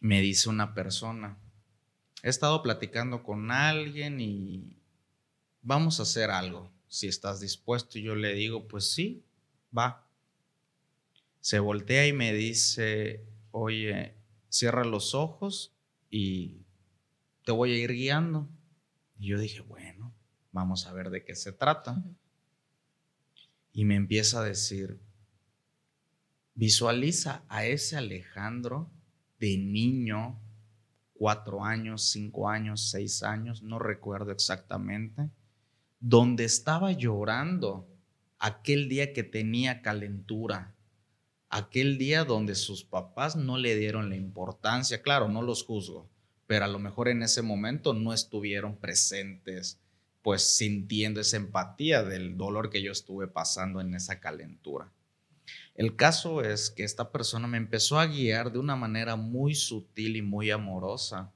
[0.00, 1.38] me dice una persona,
[2.22, 4.64] he estado platicando con alguien y
[5.62, 7.98] vamos a hacer algo, si estás dispuesto.
[7.98, 9.22] Y yo le digo, pues sí,
[9.76, 10.06] va.
[11.40, 14.16] Se voltea y me dice, oye,
[14.48, 15.74] cierra los ojos
[16.10, 16.66] y
[17.44, 18.48] te voy a ir guiando.
[19.18, 20.12] Y yo dije, bueno,
[20.52, 22.02] vamos a ver de qué se trata.
[23.72, 24.98] Y me empieza a decir,
[26.54, 28.90] visualiza a ese Alejandro
[29.38, 30.40] de niño,
[31.14, 35.30] cuatro años, cinco años, seis años, no recuerdo exactamente,
[36.00, 37.88] donde estaba llorando
[38.38, 40.74] aquel día que tenía calentura,
[41.48, 46.08] aquel día donde sus papás no le dieron la importancia, claro, no los juzgo,
[46.46, 49.80] pero a lo mejor en ese momento no estuvieron presentes,
[50.22, 54.92] pues sintiendo esa empatía del dolor que yo estuve pasando en esa calentura.
[55.74, 60.16] El caso es que esta persona me empezó a guiar de una manera muy sutil
[60.16, 61.32] y muy amorosa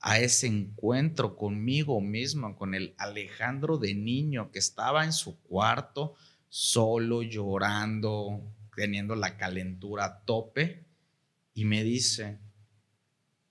[0.00, 6.14] a ese encuentro conmigo mismo, con el Alejandro de niño que estaba en su cuarto,
[6.56, 8.40] solo, llorando,
[8.76, 10.86] teniendo la calentura a tope,
[11.52, 12.38] y me dice,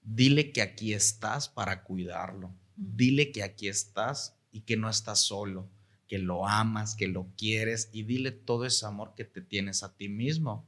[0.01, 5.69] dile que aquí estás para cuidarlo, dile que aquí estás y que no estás solo
[6.07, 9.97] que lo amas, que lo quieres y dile todo ese amor que te tienes a
[9.97, 10.65] ti mismo,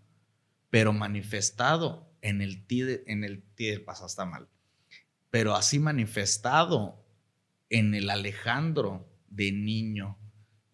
[0.70, 4.50] pero manifestado en el ti, en el ti pasa está mal,
[5.30, 7.02] pero así manifestado
[7.70, 10.18] en el Alejandro de niño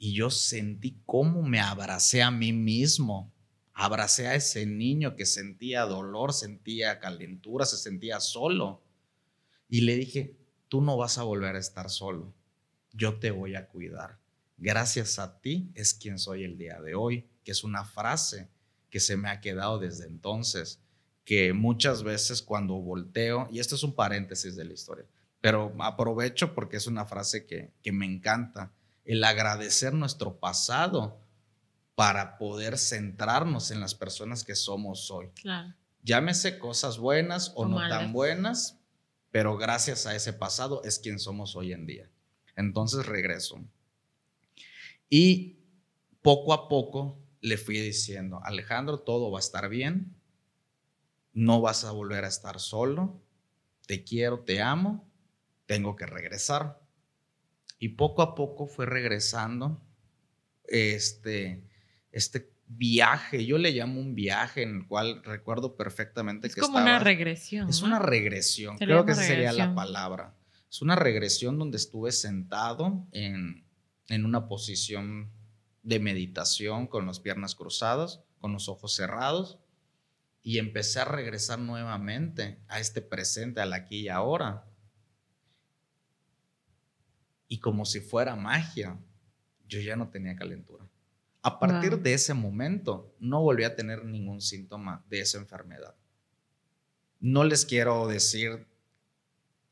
[0.03, 3.31] y yo sentí cómo me abracé a mí mismo,
[3.71, 8.81] abracé a ese niño que sentía dolor, sentía calentura, se sentía solo.
[9.69, 10.35] Y le dije,
[10.69, 12.33] tú no vas a volver a estar solo,
[12.91, 14.17] yo te voy a cuidar.
[14.57, 18.49] Gracias a ti es quien soy el día de hoy, que es una frase
[18.89, 20.81] que se me ha quedado desde entonces,
[21.25, 25.05] que muchas veces cuando volteo, y esto es un paréntesis de la historia,
[25.41, 28.73] pero aprovecho porque es una frase que, que me encanta,
[29.05, 31.19] el agradecer nuestro pasado
[31.95, 35.29] para poder centrarnos en las personas que somos hoy.
[35.35, 35.73] Claro.
[36.03, 38.79] Llámese cosas buenas o, no tan buenas,
[39.29, 42.09] pero gracias a ese pasado es quien somos hoy en día.
[42.55, 43.63] Entonces regreso.
[45.09, 45.59] Y
[46.21, 50.15] poco a poco le fui diciendo, Alejandro, todo va a estar bien,
[51.33, 53.21] no vas a volver a estar solo,
[53.87, 55.07] te quiero, te amo,
[55.65, 56.80] tengo que regresar.
[57.81, 59.81] Y poco a poco fue regresando
[60.65, 61.67] este,
[62.11, 66.77] este viaje, yo le llamo un viaje en el cual recuerdo perfectamente es que como
[66.77, 67.67] una regresión.
[67.67, 70.37] Es una regresión, creo que esa sería la palabra.
[70.69, 73.65] Es una regresión donde estuve sentado en,
[74.09, 75.31] en una posición
[75.81, 79.57] de meditación con las piernas cruzadas, con los ojos cerrados,
[80.43, 84.67] y empecé a regresar nuevamente a este presente, al aquí y ahora.
[87.51, 88.97] Y como si fuera magia,
[89.67, 90.87] yo ya no tenía calentura.
[91.41, 95.93] A partir de ese momento, no volví a tener ningún síntoma de esa enfermedad.
[97.19, 98.67] No les quiero decir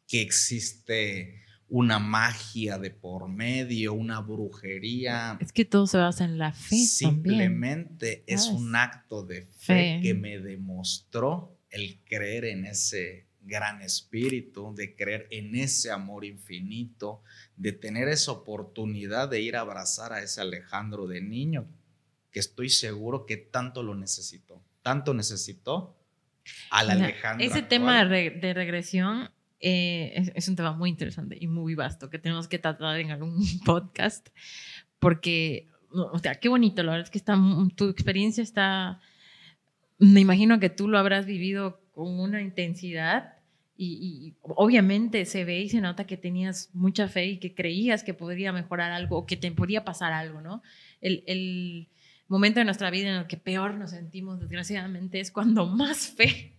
[0.10, 5.38] que existe una magia de por medio, una brujería.
[5.40, 6.76] Es que todo se basa en la fe.
[6.76, 14.74] Simplemente es un acto de fe, que me demostró el creer en ese gran espíritu,
[14.76, 17.22] de creer en ese amor infinito,
[17.58, 21.68] de tener esa oportunidad de ir a abrazar a ese Alejandro de niño,
[22.32, 25.98] que estoy seguro que tanto lo necesitó, tanto necesitó
[26.72, 27.46] al Alejandro.
[27.46, 29.30] Ese tema de regresión
[29.62, 33.44] eh, es, un tema muy interesante y muy vasto que tenemos que tratar en algún
[33.66, 34.30] podcast
[35.00, 37.38] porque, o sea, qué bonito, la verdad es que está,
[37.76, 39.02] tu experiencia está,
[39.98, 43.39] me imagino que tú lo habrás vivido con una intensidad
[43.82, 48.14] y, obviamente se ve y se nota que tenías mucha fe y que creías que
[48.14, 50.62] podría mejorar algo o que te podía pasar algo, ¿no?
[51.00, 51.88] El, el
[52.28, 56.54] momento de nuestra vida en el que peor nos sentimos, desgraciadamente, es cuando más fe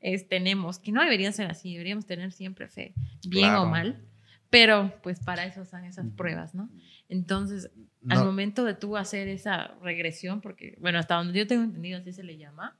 [0.28, 2.92] tenemos, que no debería ser así, deberíamos tener siempre fe,
[3.28, 4.02] bien o mal,
[4.50, 6.68] pero pues para eso están esas pruebas, ¿no?
[7.08, 7.70] Entonces,
[8.08, 12.12] al momento de tú hacer esa regresión, porque, bueno, hasta donde yo tengo entendido, así
[12.12, 12.76] se le llama,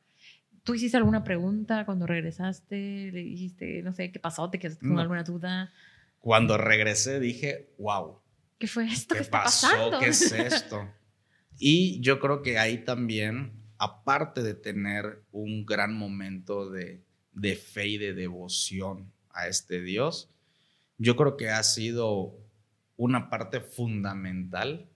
[0.68, 3.10] ¿tú hiciste alguna pregunta cuando regresaste?
[3.10, 4.50] ¿Le dijiste, no sé, qué pasó?
[4.50, 5.72] ¿Te quedaste con alguna duda?
[6.20, 8.20] Cuando regresé dije, wow,
[8.58, 9.14] ¿Qué fue esto?
[9.14, 9.66] ¿Qué, ¿qué está pasó?
[9.66, 9.98] pasando?
[9.98, 10.86] ¿Qué es esto?
[11.58, 17.02] y yo creo que ahí también, aparte de tener un gran momento de,
[17.32, 20.28] de fe y de devoción a este Dios,
[20.98, 22.36] yo creo que ha sido
[22.98, 24.86] una parte fundamental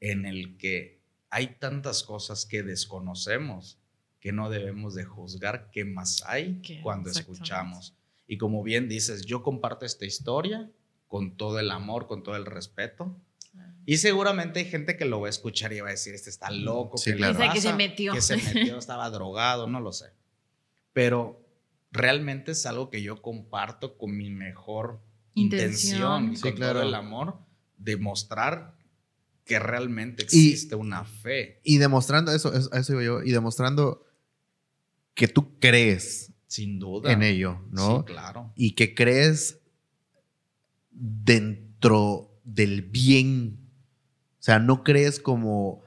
[0.00, 3.79] en el que hay tantas cosas que desconocemos
[4.20, 6.80] que no debemos de juzgar qué más hay ¿Qué?
[6.82, 7.94] cuando escuchamos.
[8.26, 10.70] Y como bien dices, yo comparto esta historia
[11.08, 13.16] con todo el amor, con todo el respeto.
[13.86, 16.50] Y seguramente hay gente que lo va a escuchar y va a decir, este está
[16.50, 16.98] loco.
[16.98, 17.38] Sí, ¿qué le claro.
[17.38, 17.76] Dice que se pasa?
[17.76, 18.12] metió.
[18.12, 20.10] Que se metió, estaba drogado, no lo sé.
[20.92, 21.40] Pero
[21.90, 25.00] realmente es algo que yo comparto con mi mejor
[25.34, 26.24] Intención.
[26.24, 26.80] intención, y Sí, con claro.
[26.80, 27.38] todo el amor,
[27.78, 28.74] demostrar
[29.44, 33.32] que realmente Y- existe una fe, Y demostrando eso, eso, a eso iba yo, y
[33.32, 34.06] demostrando
[35.14, 37.12] que tú crees sin duda.
[37.12, 37.98] en ello, ¿no?
[37.98, 38.52] Sí, claro.
[38.56, 39.60] Y que crees
[40.90, 43.58] dentro del bien.
[44.38, 45.82] O sea, no crees como.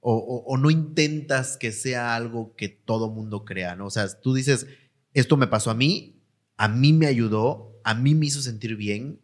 [0.00, 3.86] O, o- o no intentas que sea algo que todo mundo crea, ¿no?
[3.86, 4.66] O sea, tú dices,
[5.14, 6.20] esto me pasó a mí,
[6.56, 9.20] a mí me ayudó, a mí me hizo sentir bien,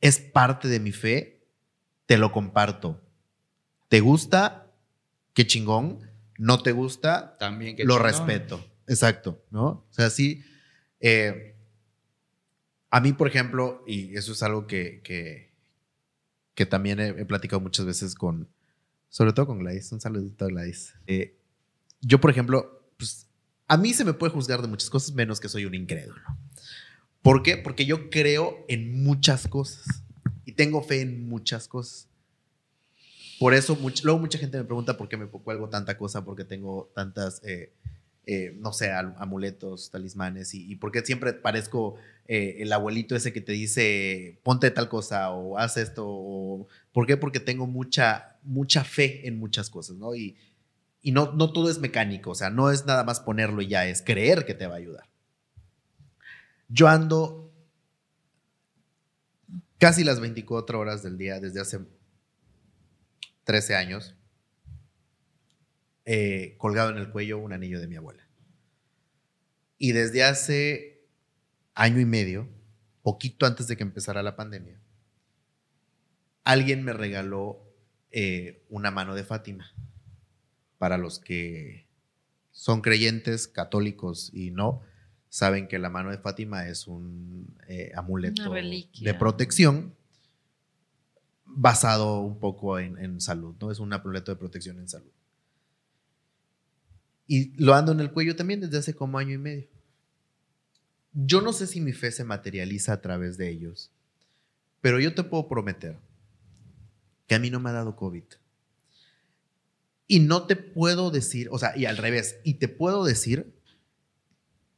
[0.00, 1.46] es parte de mi fe,
[2.06, 3.00] te lo comparto.
[3.88, 4.72] ¿Te gusta?
[5.34, 6.07] Qué chingón.
[6.38, 7.36] ¿No te gusta?
[7.38, 8.06] También que lo chingón.
[8.10, 8.64] respeto.
[8.86, 9.66] Exacto, ¿no?
[9.66, 10.42] O sea, sí.
[11.00, 11.56] eh,
[12.90, 15.52] a mí, por ejemplo, y eso es algo que, que,
[16.54, 18.48] que también he, he platicado muchas veces con,
[19.10, 20.94] sobre todo con Gladys, un saludito a Gladys.
[21.06, 21.36] Eh,
[22.00, 23.28] yo, por ejemplo, pues,
[23.66, 26.22] a mí se me puede juzgar de muchas cosas, menos que soy un incrédulo.
[27.20, 27.58] ¿Por qué?
[27.58, 29.84] Porque yo creo en muchas cosas
[30.46, 32.08] y tengo fe en muchas cosas.
[33.38, 36.90] Por eso, luego mucha gente me pregunta por qué me cuelgo tanta cosa, porque tengo
[36.94, 37.72] tantas, eh,
[38.26, 43.32] eh, no sé, amuletos, talismanes, y, y por qué siempre parezco eh, el abuelito ese
[43.32, 46.04] que te dice, ponte tal cosa o haz esto.
[46.06, 47.16] O, ¿Por qué?
[47.16, 50.14] Porque tengo mucha, mucha fe en muchas cosas, ¿no?
[50.14, 50.36] Y,
[51.00, 53.86] y no, no todo es mecánico, o sea, no es nada más ponerlo y ya,
[53.86, 55.08] es creer que te va a ayudar.
[56.68, 57.50] Yo ando
[59.78, 61.78] casi las 24 horas del día desde hace
[63.48, 64.14] 13 años,
[66.04, 68.28] eh, colgado en el cuello un anillo de mi abuela.
[69.78, 71.06] Y desde hace
[71.74, 72.46] año y medio,
[73.00, 74.78] poquito antes de que empezara la pandemia,
[76.44, 77.74] alguien me regaló
[78.10, 79.72] eh, una mano de Fátima.
[80.76, 81.86] Para los que
[82.50, 84.82] son creyentes, católicos y no,
[85.30, 89.94] saben que la mano de Fátima es un eh, amuleto de protección
[91.48, 93.70] basado un poco en, en salud, ¿no?
[93.70, 95.10] Es un amuleto de protección en salud.
[97.26, 99.68] Y lo ando en el cuello también desde hace como año y medio.
[101.12, 103.90] Yo no sé si mi fe se materializa a través de ellos,
[104.80, 105.98] pero yo te puedo prometer
[107.26, 108.24] que a mí no me ha dado COVID.
[110.06, 113.54] Y no te puedo decir, o sea, y al revés, y te puedo decir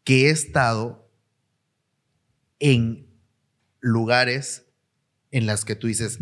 [0.02, 1.08] que he estado
[2.58, 3.06] en
[3.78, 4.66] lugares
[5.30, 6.18] en las que tú dices,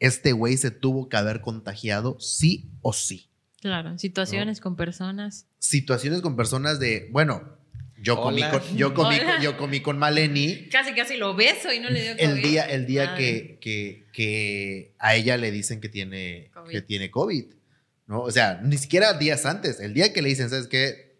[0.00, 3.28] este güey se tuvo que haber contagiado sí o sí.
[3.60, 5.46] Claro, en situaciones con personas.
[5.58, 7.56] Situaciones con personas de, bueno,
[8.02, 8.50] yo comí, Hola.
[8.52, 12.00] con, yo comí, con- yo comí con Maleni Casi, casi lo beso y no le
[12.02, 12.42] dio el COVID.
[12.42, 13.18] día, el día Madre.
[13.22, 16.70] que, que, que a ella le dicen que tiene COVID.
[16.72, 17.44] que tiene COVID,
[18.06, 18.22] ¿no?
[18.22, 21.18] O sea, ni siquiera días antes, el día que le dicen, ¿sabes qué?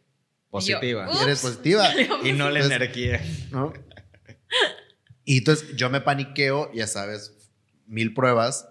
[0.49, 1.11] Positiva.
[1.11, 1.21] Ups.
[1.23, 1.91] Eres positiva,
[2.25, 3.21] y no la Pues- energía.
[3.51, 3.75] ¿no?
[5.27, 7.35] Y entonces yo me paniqueo, ya sabes,
[7.87, 8.67] mil pruebas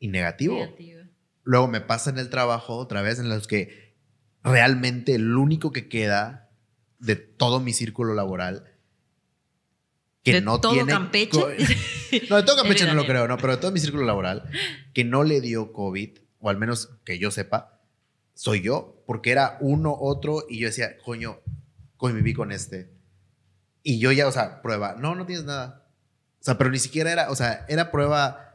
[0.00, 0.56] y negativo.
[0.56, 1.02] Negativo.
[1.44, 3.94] Luego me pasa en el trabajo otra vez en los que
[4.42, 6.50] realmente el único que queda
[6.98, 8.66] de todo mi círculo laboral
[10.22, 11.38] que ¿De no todo tiene Campeche?
[12.28, 14.50] no, de todo Campeche no lo creo, no, pero de todo mi círculo laboral
[14.92, 17.80] que no le dio COVID, o al menos que yo sepa,
[18.34, 21.40] soy yo, porque era uno, otro, y yo decía, coño,
[21.96, 22.90] conviví con este.
[23.82, 25.86] Y yo ya, o sea, prueba, no, no tienes nada.
[26.38, 28.49] O sea, pero ni siquiera era, o sea, era prueba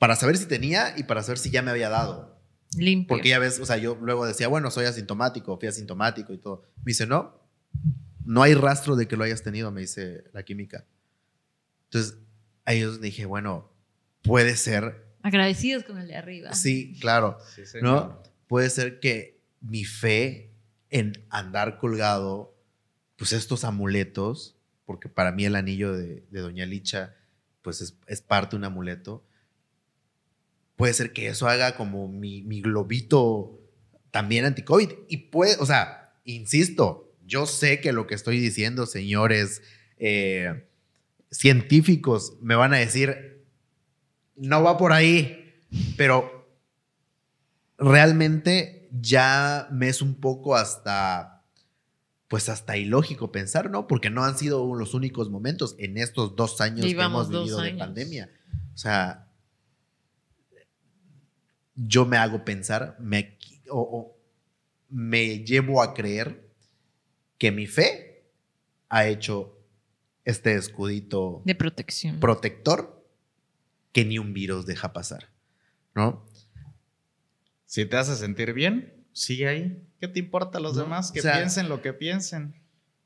[0.00, 2.40] para saber si tenía y para saber si ya me había dado.
[2.74, 3.08] Limpio.
[3.08, 6.62] Porque ya ves, o sea, yo luego decía, bueno, soy asintomático, fui asintomático y todo.
[6.78, 7.38] Me dice, no,
[8.24, 10.86] no hay rastro de que lo hayas tenido, me dice la química.
[11.84, 12.16] Entonces,
[12.64, 13.70] a ellos dije, bueno,
[14.22, 16.54] puede ser, Agradecidos con el de arriba.
[16.54, 18.22] sí, claro, Sí, ¿no?
[18.46, 20.54] Puede ser que mi fe
[20.88, 22.56] en andar colgado,
[23.16, 27.14] pues estos amuletos, porque para mí el anillo de, de Doña Licha,
[27.60, 29.26] pues es, es parte de un amuleto,
[30.80, 33.60] puede ser que eso haga como mi, mi globito
[34.10, 34.90] también anti-COVID.
[35.08, 39.60] Y puede, o sea, insisto, yo sé que lo que estoy diciendo, señores
[39.98, 40.66] eh,
[41.30, 43.44] científicos me van a decir,
[44.36, 45.52] no va por ahí,
[45.98, 46.48] pero
[47.76, 51.44] realmente ya me es un poco hasta,
[52.26, 53.86] pues hasta ilógico pensar, ¿no?
[53.86, 57.60] Porque no han sido los únicos momentos en estos dos años Llevamos que hemos vivido
[57.60, 58.30] de pandemia.
[58.72, 59.29] O sea,
[61.86, 63.36] yo me hago pensar, me,
[63.70, 64.16] o- o
[64.88, 66.48] me llevo a creer
[67.38, 68.24] que mi fe
[68.88, 69.56] ha hecho
[70.24, 72.20] este escudito De protección.
[72.20, 73.04] protector
[73.92, 75.28] que ni un virus deja pasar,
[75.94, 76.24] ¿no?
[77.66, 79.86] Si te hace sentir bien, sigue ahí.
[80.00, 81.12] ¿Qué te importa a los No, demás?
[81.12, 82.54] Que o sea, piensen lo que piensen.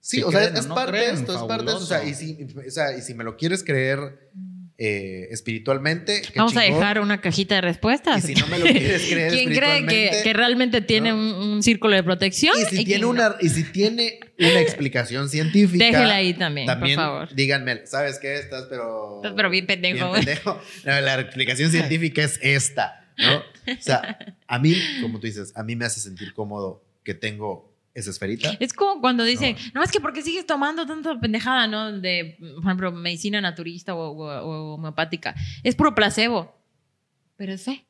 [0.00, 1.84] Sí, Si o sea, creen o es no parte de esto, es parte de esto.
[1.84, 4.30] O sea, y si, o sea, y si me lo quieres creer
[4.76, 8.24] eh, espiritualmente, Vamos a dejar una cajita de Y respuestas.
[8.24, 11.16] si no me lo quieres creer ¿Quién cree que, que realmente tiene ¿no?
[11.16, 11.22] un,
[11.52, 12.54] un círculo de protección?
[12.60, 13.10] y si tiene no?
[13.10, 17.34] una y si tiene una explicación científica, Déjela ahí también, también por favor.
[17.34, 18.34] díganme, ¿sabes qué?
[18.34, 20.10] Estás pero Estás pero bien pendejo.
[20.12, 20.60] bien pendejo.
[20.84, 23.36] No, la explicación científica es esta, ¿no?
[23.38, 24.18] O sea,
[24.48, 28.56] a mí, como tú dices, a mí me hace sentir cómodo que tengo esa esferita.
[28.60, 31.92] Es como cuando dicen, no, es que porque sigues tomando tanta pendejada, ¿no?
[32.00, 35.34] De, por ejemplo, medicina naturista o, o- o homeopática.
[35.62, 36.52] Es puro placebo.
[37.36, 37.86] Pero es fe.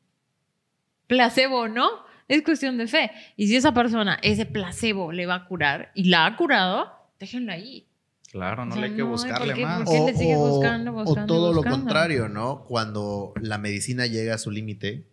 [1.07, 1.89] Placebo, ¿no?
[2.29, 3.11] Es cuestión de fe.
[3.37, 6.91] Y si esa persona, ese placebo le va a curar y la ha curado,
[7.21, 7.87] déjenlo ahí.
[8.31, 9.63] Claro, no O sea, le hay que no, ¿y buscarle por qué?
[9.63, 9.83] más.
[9.85, 12.65] ¿Por qué le sigues buscando, o buscando, todo lo contrario, ¿no?
[12.65, 15.07] Cuando la medicina llega a su límite,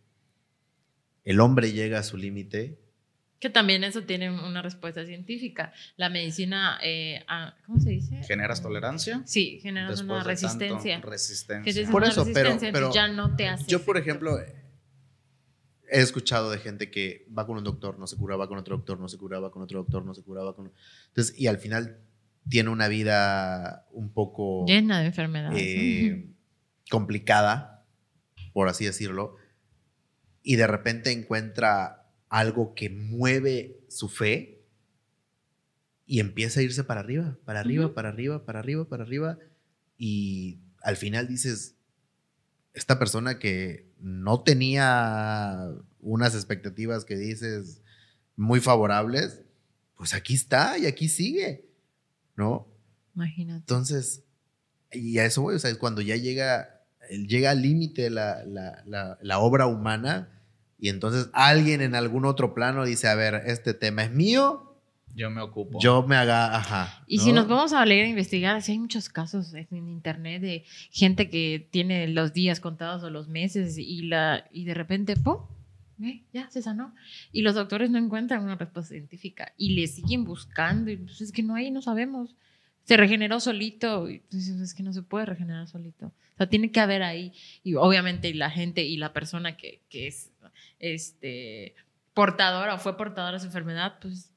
[1.24, 2.80] el hombre llega a su límite.
[3.42, 5.74] Que también eso tiene una respuesta científica.
[5.98, 8.22] La medicina, eh, ah, ¿cómo se dice?
[8.24, 9.24] ¿Generas tolerancia?
[9.26, 11.02] Sí, generas Después una tanto resistencia.
[11.02, 11.90] Resistencia.
[11.92, 13.66] Por eso, pero- resistencia, entonces pero ya no te hace.
[13.68, 18.36] Yo, por ejemplo, he escuchado de gente que va con un doctor, no se cura,
[18.36, 20.56] va con otro doctor, no se cura, va con otro doctor, no se cura, va
[20.56, 20.72] con...
[21.08, 22.00] Entonces, y al final
[22.48, 25.60] tiene una vida un poco Llena de enfermedades.
[25.60, 26.28] eh,
[26.92, 27.86] complicada,
[28.54, 29.36] por así decirlo,
[30.44, 32.01] y de repente encuentra
[32.32, 34.64] algo que mueve su fe
[36.06, 39.38] y empieza a irse para arriba, para arriba, para arriba, para arriba, para arriba,
[39.98, 41.76] y al final dices,
[42.74, 47.82] esta persona que no tenía unas expectativas que dices
[48.38, 49.42] muy favorables,
[49.98, 51.66] pues aquí está y aquí sigue,
[52.38, 52.66] ¿no?
[53.14, 53.60] Imagínate.
[53.60, 54.24] Entonces,
[54.94, 58.84] y a eso voy, o sea, es cuando ya llega, llega al límite la, la,
[58.86, 60.41] la, la obra humana
[60.82, 64.76] y entonces alguien en algún otro plano dice, a ver, este tema es mío,
[65.14, 65.80] Yo me ocupo.
[65.80, 67.04] yo me haga, ajá.
[67.06, 67.24] Y ¿no?
[67.24, 71.30] si nos vamos a leer e investigar, sí hay muchos casos en internet de gente
[71.30, 75.38] que tiene los días contados o los meses y, la, y de repente, ¡pum!
[76.04, 76.24] ¿eh?
[76.34, 76.96] Ya se sanó.
[77.32, 80.90] Y los doctores no encuentran una respuesta científica y le siguen buscando.
[80.90, 82.36] Y pues es que no hay, no sabemos.
[82.86, 84.10] Se regeneró solito.
[84.10, 86.08] Y pues, es que no se puede regenerar solito.
[86.08, 87.34] O sea, tiene que haber ahí.
[87.64, 90.31] Y obviamente la gente y la persona que, que es
[90.80, 91.76] este,
[92.14, 94.32] portadora o fue portadora de su enfermedad, pues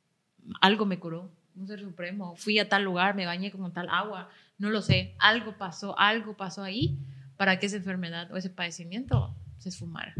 [0.61, 2.35] algo me curó, un ser supremo.
[2.37, 5.15] Fui a tal lugar, me bañé con tal agua, no lo sé.
[5.19, 6.99] Algo pasó, algo pasó ahí
[7.37, 10.15] para que esa enfermedad o ese padecimiento se esfumara.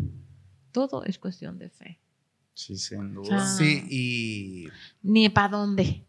[0.73, 2.01] Todo es cuestión de fe.
[2.55, 3.47] Sí, sin duda.
[3.47, 4.69] Sí, y,
[5.03, 6.05] Ni para dónde.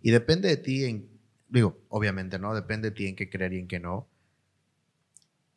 [0.00, 1.08] y depende de ti en,
[1.48, 2.54] digo, obviamente, ¿no?
[2.54, 4.08] Depende de ti en qué creer y en qué no.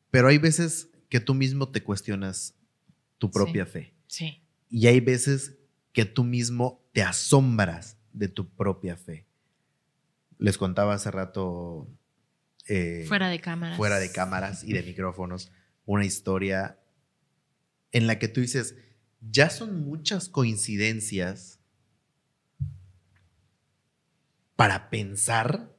[0.09, 2.55] Pero hay veces que tú mismo te cuestionas
[3.21, 3.93] tu propia fe.
[4.07, 4.41] Sí.
[4.67, 5.59] Y hay veces
[5.93, 9.27] que tú mismo te asombras de tu propia fe.
[10.39, 11.87] Les contaba hace rato,
[12.67, 13.77] eh, Fuera de cámara.
[13.77, 15.51] fuera de cámaras y de micrófonos,
[15.85, 16.79] una historia
[17.91, 18.75] en la que tú dices,
[19.19, 21.59] ya son muchas coincidencias
[24.55, 25.77] para pensar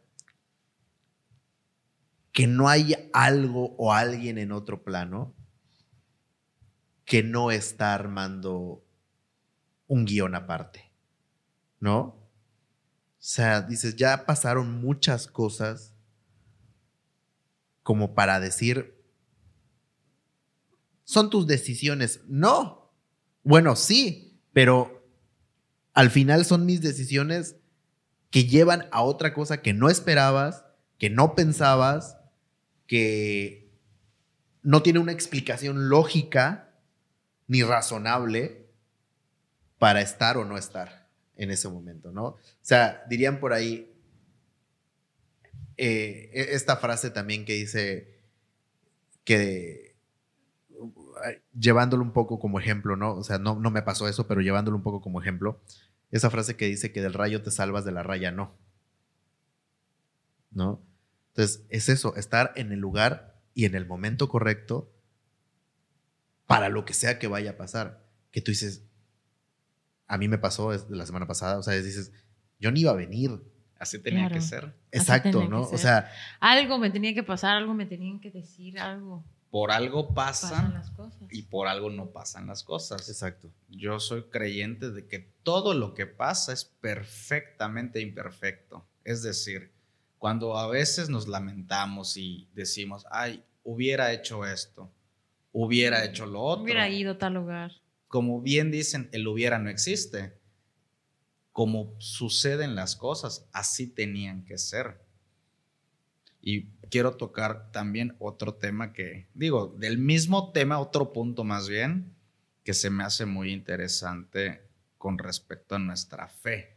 [2.30, 5.34] que no hay algo o alguien en otro plano
[7.12, 8.82] que no está armando
[9.86, 10.90] un guion aparte,
[11.78, 11.98] ¿no?
[12.00, 12.28] O
[13.18, 15.92] sea, dices, ya pasaron muchas cosas
[17.82, 19.04] como para decir,
[21.04, 22.22] son tus decisiones.
[22.28, 22.90] No.
[23.42, 25.06] Bueno, sí, pero
[25.92, 27.56] al final son mis decisiones
[28.30, 30.64] que llevan a otra cosa que no esperabas,
[30.96, 32.16] que no pensabas,
[32.86, 33.70] que
[34.62, 36.70] no tiene una explicación lógica
[37.52, 38.66] ni razonable
[39.78, 42.24] para estar o no estar en ese momento, ¿no?
[42.24, 43.92] O sea, dirían por ahí
[45.76, 48.22] eh, e- esta frase también que dice
[49.24, 49.96] que
[51.52, 53.14] llevándolo un poco como ejemplo, ¿no?
[53.14, 55.60] O sea, no, no me pasó eso, pero llevándolo un poco como ejemplo,
[56.10, 58.56] esa frase que dice que del rayo te salvas, de la raya no.
[60.52, 60.80] ¿No?
[61.28, 64.91] Entonces, es eso, estar en el lugar y en el momento correcto
[66.52, 68.04] para lo que sea que vaya a pasar.
[68.30, 68.84] Que tú dices,
[70.06, 72.12] a mí me pasó es de la semana pasada, o sea, dices,
[72.60, 73.30] yo ni iba a venir.
[73.78, 74.34] Así tenía Claro.
[74.36, 74.74] que ser.
[74.92, 75.62] Exacto, ¿no?
[75.62, 75.78] O ser.
[75.80, 79.24] sea, Algo me tenía que pasar, algo me tenían que decir, algo.
[79.50, 81.28] Por algo Pasan pasan las cosas.
[81.30, 83.08] y por algo no pasan las cosas.
[83.08, 83.50] exacto.
[83.68, 88.86] Yo soy creyente de que todo lo que pasa es perfectamente imperfecto.
[89.04, 89.72] Es decir,
[90.18, 94.90] cuando a veces nos lamentamos y decimos, ay, hubiera hecho esto,
[95.52, 96.64] hubiera hecho lo otro.
[96.64, 97.72] Hubiera ido a tal lugar.
[98.08, 100.38] Como bien dicen, el hubiera no existe.
[101.52, 105.00] Como suceden las cosas, así tenían que ser.
[106.40, 112.14] Y quiero tocar también otro tema que, digo, del mismo tema, otro punto más bien,
[112.64, 114.66] que se me hace muy interesante
[114.98, 116.76] con respecto a nuestra fe,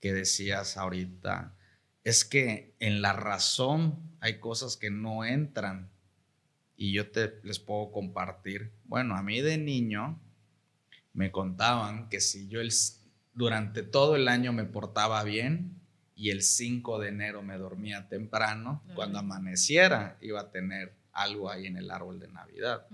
[0.00, 1.54] que decías ahorita,
[2.04, 5.90] es que en la razón hay cosas que no entran.
[6.80, 8.72] Y yo te les puedo compartir.
[8.84, 10.18] Bueno, a mí de niño
[11.12, 12.72] me contaban que si yo el,
[13.34, 15.78] durante todo el año me portaba bien
[16.14, 21.66] y el 5 de enero me dormía temprano, cuando amaneciera iba a tener algo ahí
[21.66, 22.86] en el árbol de Navidad,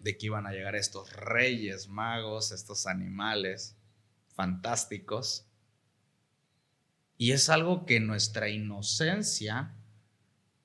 [0.00, 3.76] de que iban a llegar estos reyes magos, estos animales
[4.34, 5.46] fantásticos.
[7.16, 9.76] Y es algo que nuestra inocencia,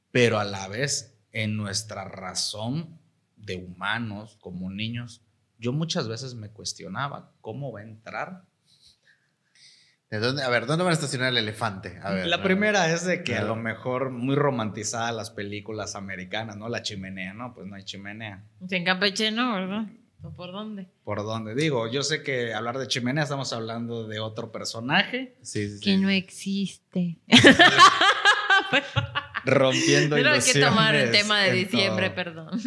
[0.10, 2.98] pero a la vez en nuestra razón
[3.36, 5.22] de humanos como niños,
[5.60, 8.44] yo muchas veces me cuestionaba cómo va a entrar.
[10.10, 12.00] ¿De dónde- a ver, ¿dónde van a estacionar el elefante?
[12.04, 12.44] A ver, la ¿no?
[12.44, 16.70] primera es de que a lo mejor muy romantizadas las películas americanas, ¿no?
[16.70, 17.54] La chimenea, ¿no?
[17.56, 18.44] Pues no hay chimenea.
[18.70, 19.86] En Campeche no, ¿verdad?
[20.22, 20.88] ¿O por dónde?
[21.04, 21.56] ¿Por dónde?
[21.56, 25.84] Digo, yo sé que hablar de chimenea estamos hablando de otro personaje, Sí, sí, sí.
[25.84, 27.18] Que no existe.
[29.46, 32.16] rompiendo Pero hay que tomar el tema de diciembre, todo.
[32.16, 32.62] perdón.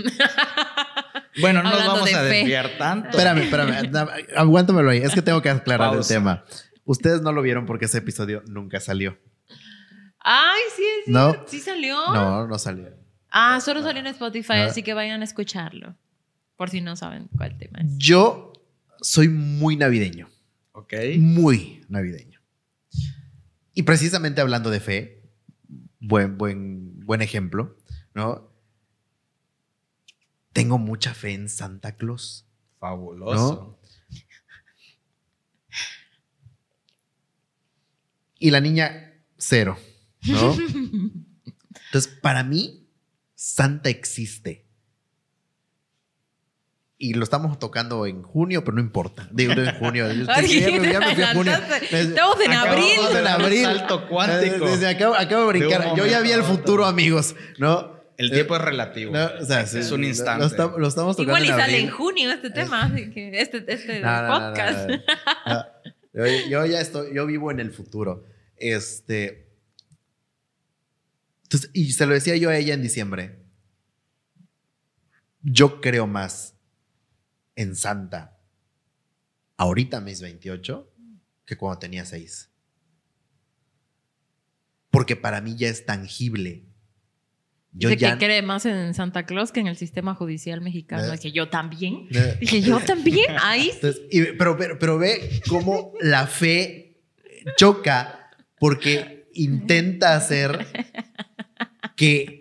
[1.40, 2.28] Bueno, no nos vamos de a fe.
[2.28, 3.10] desviar tanto.
[3.10, 3.92] Espérame, espérame.
[4.36, 4.98] Aguántamelo ahí.
[4.98, 6.14] Es que tengo que aclarar Pausa.
[6.14, 6.44] el tema.
[6.84, 9.18] Ustedes no lo vieron porque ese episodio nunca salió.
[10.20, 11.10] Ay, sí, sí.
[11.12, 11.34] No.
[11.46, 11.94] Sí salió.
[12.14, 12.88] No, no salió.
[13.30, 14.62] Ah, solo salió en Spotify, No.
[14.64, 15.94] así que vayan a escucharlo.
[16.56, 17.86] Por si no saben cuál tema es.
[17.98, 18.52] Yo
[19.02, 20.28] soy muy navideño.
[20.72, 20.94] Ok.
[21.18, 22.40] Muy navideño.
[23.74, 25.15] Y precisamente hablando de fe,
[26.06, 27.76] buen, buen, buen ejemplo,
[28.14, 28.50] ¿no?
[30.52, 32.46] Tengo mucha fe en Santa Claus.
[32.78, 33.78] Fabuloso.
[38.38, 39.78] Y la niña, cero,
[40.26, 40.54] ¿no?
[41.86, 42.88] Entonces, para mí,
[43.34, 44.65] Santa existe.
[46.98, 49.28] Y lo estamos tocando en junio, pero no importa.
[49.30, 50.10] Digo, en junio.
[50.12, 51.52] Yo Ay, ya me- ya me fui a junio.
[51.52, 52.00] adelantaste.
[52.00, 52.84] Estamos en abril.
[52.90, 53.62] Estamos en abril.
[53.64, 54.66] Salto cuántico.
[54.66, 55.94] Desde acabo, acabo de brincar.
[55.94, 57.94] Yo ya vi el futuro, amigos, ¿no?
[58.16, 59.12] El tiempo es relativo.
[59.12, 60.42] No, o sea, sí, es un instante.
[60.42, 63.40] Lo, estam- lo estamos tocando Igual y en sale en junio este tema, así que
[63.42, 64.88] este, este No, no, no, no, podcast.
[64.88, 64.96] no,
[65.54, 65.64] no.
[66.14, 68.24] Yo, yo ya estoy, yo vivo en el futuro.
[68.56, 69.50] Este.
[71.42, 73.38] Entonces, y se lo decía yo a ella en diciembre.
[75.42, 76.55] Yo creo más
[77.56, 78.38] en Santa
[79.56, 80.92] ahorita mis 28
[81.44, 82.50] que cuando tenía 6.
[84.90, 86.64] Porque para mí ya es tangible.
[87.72, 91.12] Yo Dice ya que cree más en Santa Claus que en el sistema judicial mexicano.
[91.12, 91.18] Eh.
[91.18, 92.08] Que yo también.
[92.10, 93.26] Eh, Dije, yo también.
[93.42, 96.96] Ahí Entonces, y- pero, pero, pero ve cómo la fe
[97.56, 100.66] choca porque intenta hacer
[101.96, 102.40] que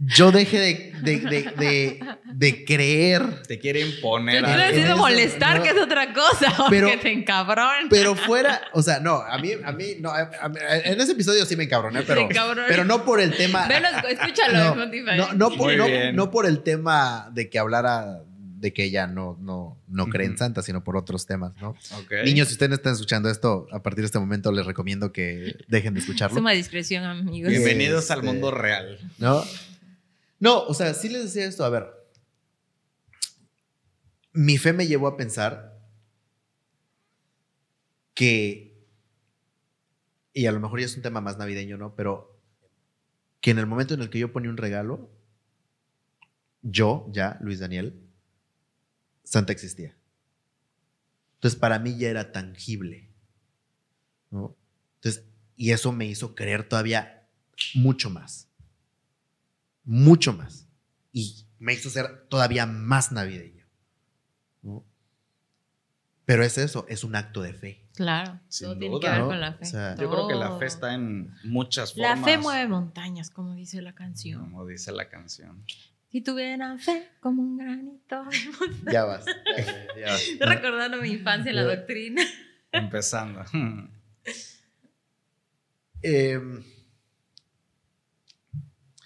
[0.00, 2.00] yo deje de, de- de- de-
[2.32, 5.62] de creer, Te quiere Yo imponer te decir de eso, molestar, no.
[5.62, 6.54] que es otra cosa.
[6.70, 7.88] Pero- Porque te encabrón.
[7.90, 11.44] pero fuera, o sea, no, a mí, a mí, no, a- a- en ese episodio
[11.44, 12.34] sí me encabroné, pero, Te
[12.68, 13.66] pero no por el tema.
[13.68, 14.86] Velo, escúchalo no,
[15.16, 15.72] no, no por,
[16.14, 20.36] no- por el tema de que hablara de que ella no, no, no cree en.
[20.36, 21.70] Santa, sino por otros temas, ¿no?
[21.96, 22.12] Ok.
[22.26, 25.94] Niños, si ustedes están escuchando esto, a partir de este momento les recomiendo que dejen
[25.94, 26.36] de escucharlo.
[26.36, 27.48] Suma discreción, amigos.
[27.50, 27.62] Bien.
[27.64, 28.98] Bienvenidos al Este- mundo real.
[29.18, 29.42] ¿No?
[30.40, 31.64] No, o sea, sí les decía esto.
[31.64, 31.86] A ver,
[34.32, 35.78] mi fe me llevó a pensar
[38.14, 38.84] que,
[40.32, 41.94] y a lo mejor ya es un tema más navideño, ¿no?
[41.94, 42.40] Pero
[43.40, 45.10] que en el momento en el que yo ponía un regalo,
[46.62, 48.00] yo, ya, Luis Daniel,
[49.24, 49.96] Santa existía.
[51.34, 53.08] Entonces, para mí ya era tangible.
[54.30, 54.56] ¿no?
[54.96, 55.24] Entonces,
[55.56, 57.26] y eso me hizo creer todavía
[57.74, 58.49] mucho más.
[59.90, 60.68] Mucho más.
[61.12, 63.66] Y me hizo ser todavía más navideño.
[64.62, 64.86] ¿no?
[66.24, 67.88] Pero es eso, es un acto de fe.
[67.96, 68.38] Claro.
[68.46, 69.26] Sin todo tiene duda, que ver ¿no?
[69.26, 69.64] con la fe.
[69.64, 72.24] O sea, Yo creo que la fe está en muchas La formas.
[72.24, 74.42] fe mueve montañas, como dice la canción.
[74.42, 75.64] Como dice la canción.
[76.12, 78.22] Si tuvieran fe como un granito.
[78.92, 79.24] Ya vas.
[79.26, 80.22] ya, ya, ya vas.
[80.22, 82.22] Estoy recordando mi infancia en la doctrina.
[82.70, 83.44] Empezando.
[86.02, 86.62] Em,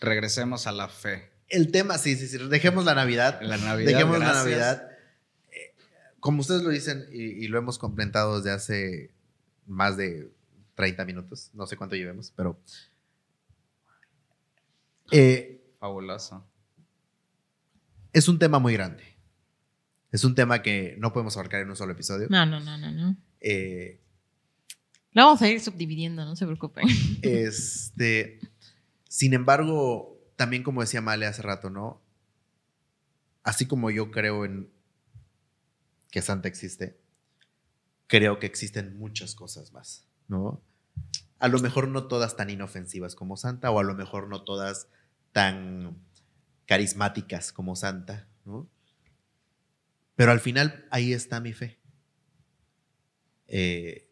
[0.01, 1.31] Regresemos a la fe.
[1.49, 2.39] el tema, sí, sí, sí.
[2.49, 3.41] Dejemos la Navidad.
[3.43, 3.93] La Navidad.
[3.93, 4.33] Dejemos la.
[4.33, 4.89] Navidad.
[5.51, 5.75] Eh,
[6.21, 9.11] Como ustedes lo dicen y, y lo hemos comentado desde hace
[9.67, 10.31] más de
[10.75, 12.59] 30 minutos, no sé cuánto llevemos, pero
[15.11, 16.47] eh, Fabuloso.
[18.13, 19.03] es un tema muy grande.
[20.11, 22.29] Es un tema que no podemos abarcar en un solo episodio.
[22.31, 23.17] No, no, no, no, no.
[23.41, 24.01] Eh,
[25.13, 26.87] Lo vamos a ir subdividiendo, no se preocupen.
[27.23, 28.39] Este,
[29.15, 32.03] sin embargo, también como decía Male hace rato, ¿no?
[33.45, 34.73] Así como yo creo en
[36.11, 36.99] que Santa existe,
[38.09, 40.61] creo que existen muchas cosas más, ¿no?
[41.39, 44.89] A lo mejor no todas tan inofensivas como Santa, o a lo mejor no todas
[45.31, 45.97] tan
[46.67, 48.69] carismáticas como Santa, ¿no?
[50.17, 51.79] Pero al final ahí está mi fe.
[53.47, 54.11] Eh,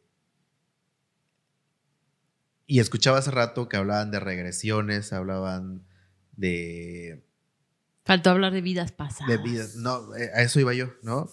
[2.66, 5.84] y escuchaba hace rato que hablaban de regresiones, hablaban
[6.36, 7.24] de,
[8.04, 9.28] Faltó hablar de vidas pasadas.
[9.28, 9.76] de vidas.
[9.76, 11.30] No, eh, a eso iba yo, ¿no?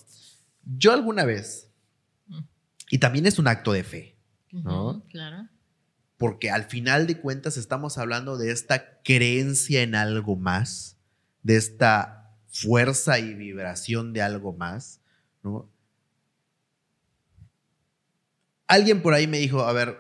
[0.64, 1.72] Yo alguna vez,
[2.28, 2.40] Mm.
[2.92, 4.18] y también es un acto de fe,
[4.52, 5.04] ¿no?
[5.10, 5.48] Claro.
[6.18, 10.98] porque al final de cuentas estamos hablando de esta creencia en algo más,
[11.44, 15.00] de esta fuerza y vibración de algo más,
[15.44, 15.70] ¿no?
[18.68, 19.98] Alguien por ahí me dijo, a ver,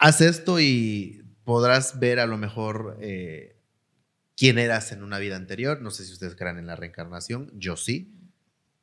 [0.00, 3.56] haz esto y podrás ver a lo mejor eh,
[4.36, 5.80] quién eras en una vida anterior.
[5.80, 8.14] No sé si ustedes crean en la reencarnación, yo sí.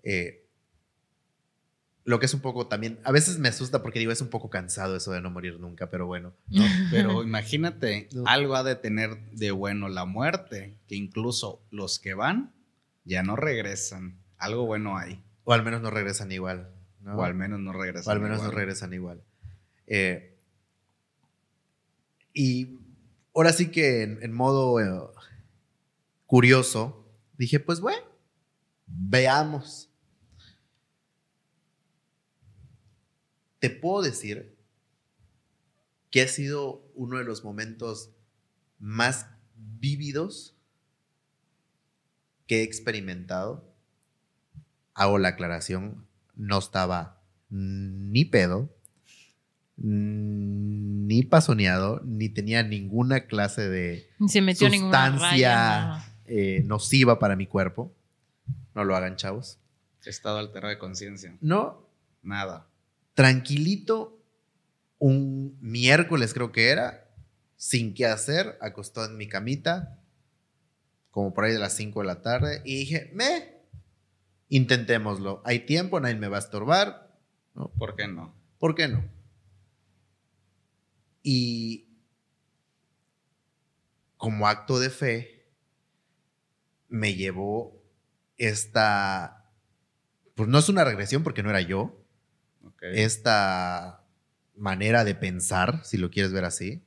[0.03, 0.45] Eh,
[2.03, 4.51] lo que es un poco también, a veces me asusta porque digo, es un poco
[4.51, 6.33] cansado eso de no morir nunca, pero bueno.
[6.47, 6.63] ¿no?
[6.91, 12.53] Pero imagínate, algo ha de tener de bueno la muerte, que incluso los que van
[13.05, 14.19] ya no regresan.
[14.37, 15.23] Algo bueno hay.
[15.45, 16.69] O al menos no regresan igual.
[17.01, 17.15] ¿no?
[17.15, 18.11] O al menos no regresan.
[18.11, 18.51] O al menos igual.
[18.51, 19.23] no regresan igual.
[19.87, 20.34] Eh,
[22.35, 22.77] y
[23.33, 25.09] ahora sí que en, modo eh,
[26.25, 27.07] curioso,
[27.37, 28.05] dije, pues bueno,
[28.85, 29.89] veamos.
[33.59, 34.53] Te puedo decir
[36.11, 38.11] que ha sido uno de los momentos
[38.79, 40.57] más vívidos
[42.47, 43.73] que he experimentado.
[44.93, 46.05] Hago la aclaración,
[46.35, 48.74] no estaba ni pedo,
[49.77, 55.29] ni pasoneado, ni tenía ninguna clase de Se metió Sustancia.
[55.29, 56.05] raya.
[56.25, 57.93] eh, nociva para mi cuerpo.
[58.73, 59.59] No lo hagan, chavos.
[60.05, 61.35] Estado alterado de conciencia.
[61.41, 61.87] No,
[62.21, 62.67] Nada.
[63.13, 64.19] tranquilito,
[64.99, 67.09] un miércoles creo que era,
[67.57, 69.99] sin qué hacer, acostado en mi camita,
[71.11, 73.55] como por ahí de las 5 de la tarde, y dije, me,
[74.49, 75.41] intentémoslo.
[75.45, 77.13] Hay tiempo, nadie me va a estorbar,
[77.77, 78.33] ¿Por qué no?
[78.59, 79.03] ¿por qué no?
[81.27, 81.87] Y
[84.17, 85.47] como acto de fe,
[86.87, 87.81] me llevó
[88.37, 89.49] esta,
[90.35, 91.99] pues no es una regresión porque no era yo,
[92.63, 92.83] Ok.
[92.93, 94.03] esta
[94.55, 96.83] manera de pensar, si lo quieres ver así,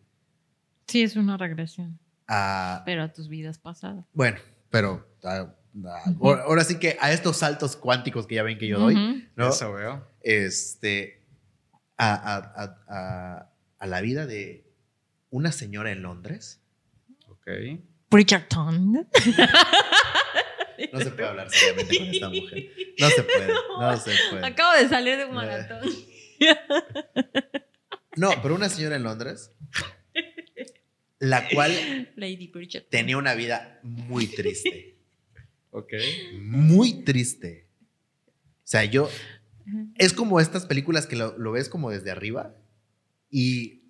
[0.86, 1.98] Sí, es una regresión.
[2.28, 4.06] a, Pero a tus vidas pasadas.
[4.14, 4.38] bueno,
[4.70, 5.52] pero a-
[5.84, 9.28] a- ahora ahora sí que a estos saltos cuánticos que ya ven que yo doy.
[9.34, 9.48] ¿no?
[9.48, 10.06] Eso veo.
[10.22, 11.24] Este,
[11.98, 14.64] a, a- la vida de
[15.30, 16.60] una señora en Londres.
[17.28, 17.46] Ok.
[18.10, 19.06] Bridgerton.
[20.92, 22.70] No se puede hablar seriamente con esta mujer.
[22.98, 23.48] No se puede,
[23.80, 24.46] no se puede.
[24.46, 25.80] Acabo de salir de un maratón.
[28.16, 29.52] No, pero una señora en Londres,
[31.20, 32.50] la cual Lady
[32.90, 34.96] tenía una vida muy triste.
[35.70, 35.92] Ok.
[36.40, 37.68] muy triste.
[38.26, 39.08] O sea, yo.
[39.96, 42.56] Es como estas películas que lo, lo ves como desde arriba.
[43.30, 43.82] Y.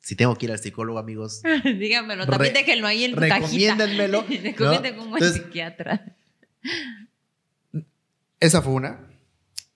[0.00, 3.74] Si tengo que ir al psicólogo, amigos, Dígamelo, también déjenlo ahí en tu cajita.
[3.76, 4.22] recomiéndenmelo.
[4.58, 4.96] ¿no?
[4.96, 6.16] como Entonces, psiquiatra.
[8.40, 9.06] esa fue una.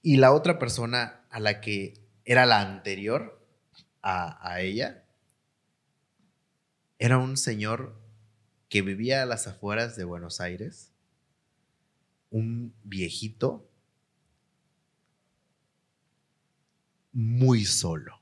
[0.03, 1.95] Y la otra persona a la que
[2.25, 3.47] era la anterior
[4.03, 5.05] a, a ella
[6.99, 8.01] era un señor
[8.69, 10.91] que vivía a las afueras de Buenos Aires.
[12.31, 13.69] Un viejito
[17.15, 18.21] muy solo.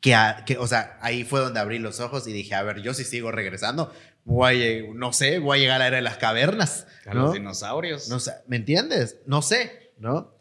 [0.00, 2.82] Que, a- que, o sea, ahí fue donde abrí los ojos y dije, a ver,
[2.82, 3.92] yo sí sigo regresando,
[4.24, 6.86] voy a no sé, voy a llegar a la era de las cavernas.
[7.06, 7.22] A ¿no?
[7.22, 8.08] los dinosaurios.
[8.08, 9.18] No sé, ¿me entiendes?
[9.26, 10.34] No sé, ¿no?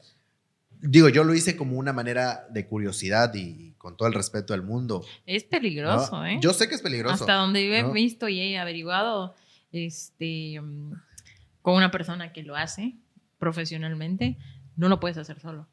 [0.82, 4.62] Digo, yo lo hice como una manera de curiosidad y con todo el respeto del
[4.62, 5.04] mundo.
[5.26, 6.26] Es peligroso, ¿no?
[6.26, 6.38] ¿eh?
[6.42, 7.16] Yo sé que es peligroso.
[7.24, 7.92] Hasta donde yo he ¿no?
[7.92, 9.36] visto y he averiguado
[9.72, 10.94] este, mm,
[11.62, 12.96] con una persona que lo hace
[13.40, 14.38] profesionalmente,
[14.76, 15.68] no lo puedes hacer solo.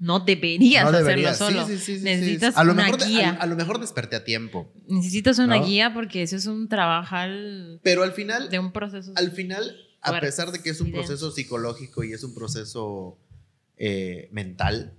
[0.00, 1.66] No deberías No hacerlo solo.
[1.66, 2.04] Sí, sí, sí.
[2.04, 3.30] Necesitas a lo una mejor guía.
[3.30, 4.72] a, a lo mejor desperté a tiempo.
[4.86, 5.66] Necesitas una ¿No?
[5.66, 7.30] guía porque eso es un trabajar
[7.82, 9.12] Pero al final, de un proceso.
[9.16, 13.18] al final, a pesar de que es un proceso psicológico y es un proceso
[13.76, 14.94] eh, mental,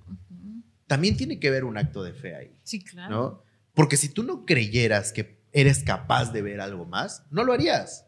[0.88, 3.10] también tiene que ver un acto de fe ahí, Sí, claro.
[3.10, 3.44] ¿no?
[3.74, 8.06] Porque si tú no creyeras que eres capaz de ver algo más, no lo harías,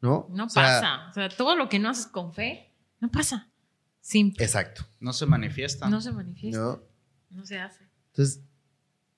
[0.00, 0.26] ¿no?
[0.30, 1.08] No O sea, pasa.
[1.10, 3.50] O sea, todo lo que no haces con fe, no pasa.
[4.04, 4.44] Simple.
[4.44, 5.88] Exacto, No se manifiesta.
[5.88, 6.60] No se manifiesta.
[6.60, 6.82] ¿no?
[7.30, 7.84] No se hace.
[8.08, 8.42] Entonces,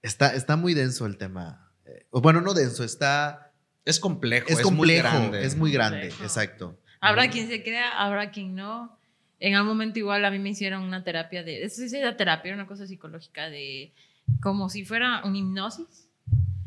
[0.00, 1.72] está, está muy denso el tema.
[1.84, 3.52] Eh, bueno, no denso, está...
[3.84, 4.46] Es complejo.
[4.48, 5.44] Es, Es, complejo, muy grande.
[5.44, 6.22] es muy grande, Complejo.
[6.22, 6.80] exacto.
[7.00, 7.32] Habrá ¿no?
[7.32, 8.96] quien se crea, habrá quien no.
[9.40, 12.50] En algún momento igual a mí me hicieron una terapia de, eso sí era terapia,
[12.50, 13.92] era una cosa psicológica de,
[14.40, 16.08] como si fuera una hipnosis.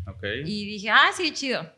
[0.08, 0.24] Ok.
[0.46, 1.74] Y dije, ah, sí, chido.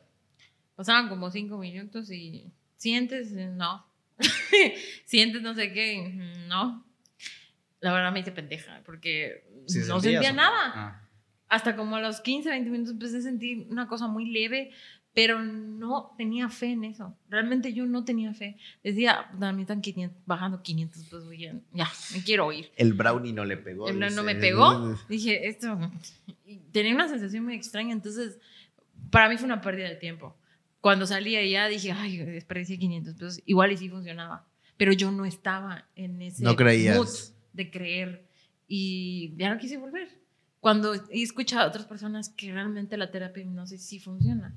[0.75, 3.85] Pasaban como cinco minutos y sientes, no.
[5.05, 6.13] sientes no sé qué,
[6.47, 6.85] no.
[7.79, 10.71] La verdad me hice pendeja porque Sí no sentía nada.
[10.75, 11.01] Ah.
[11.47, 14.71] Hasta como a los 15, 20 minutos empecé a sentir una cosa muy leve,
[15.13, 17.17] pero no tenía fe en eso.
[17.29, 18.57] Realmente yo no tenía fe.
[18.83, 22.71] Decía, a mí están 500, bajando 500 pesos, ya, ya, me quiero ir.
[22.77, 23.89] El brownie no le pegó.
[23.89, 24.97] El no me pegó.
[25.09, 25.77] Dije, esto.
[26.71, 28.39] tenía una sensación muy extraña, entonces
[29.09, 30.37] para mí fue una pérdida de tiempo.
[30.81, 33.39] Cuando salía ya dije, ay, desperdicié 500 pesos.
[33.45, 34.47] Igual y sí funcionaba.
[34.77, 37.07] Pero yo no estaba en ese No mood
[37.53, 38.25] de creer.
[38.67, 40.09] Y ya no quise volver.
[40.59, 44.55] Cuando he escuchado a otras personas que realmente la terapia de hipnosis sí funciona.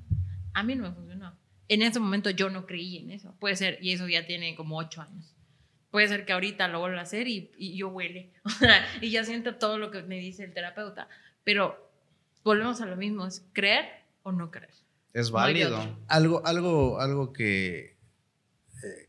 [0.53, 1.37] A mí no me funcionó.
[1.67, 3.35] En ese momento yo no creí en eso.
[3.39, 5.35] Puede ser, y eso ya tiene como ocho años.
[5.91, 8.31] Puede ser que ahorita lo vuelva a hacer y, y yo huele.
[9.01, 11.07] y ya siento todo lo que me dice el terapeuta.
[11.43, 11.91] Pero
[12.43, 13.85] volvemos a lo mismo, es creer
[14.23, 14.73] o no creer.
[15.15, 15.97] Es válido.
[16.09, 17.97] Algo, algo, algo que
[18.83, 19.07] eh,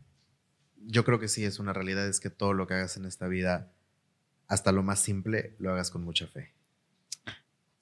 [0.77, 3.27] yo creo que sí es una realidad es que todo lo que hagas en esta
[3.27, 3.73] vida,
[4.47, 6.55] hasta lo más simple, lo hagas con mucha fe.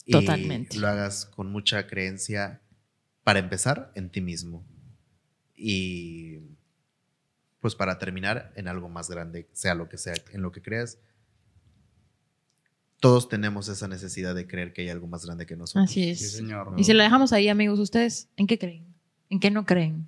[0.07, 0.79] Y Totalmente.
[0.79, 2.63] lo hagas con mucha creencia,
[3.25, 4.67] para empezar, en ti mismo.
[5.55, 6.39] Y
[7.61, 10.99] pues para terminar en algo más grande, sea lo que sea, en lo que creas.
[13.01, 15.85] Todos tenemos esa necesidad de creer que hay algo más grande que nosotros.
[15.91, 16.33] Así Sí, es.
[16.37, 16.73] señor.
[16.77, 17.79] Y se lo dejamos ahí, amigos.
[17.79, 18.87] ¿Ustedes en qué creen?
[19.31, 20.07] ¿En qué no creen?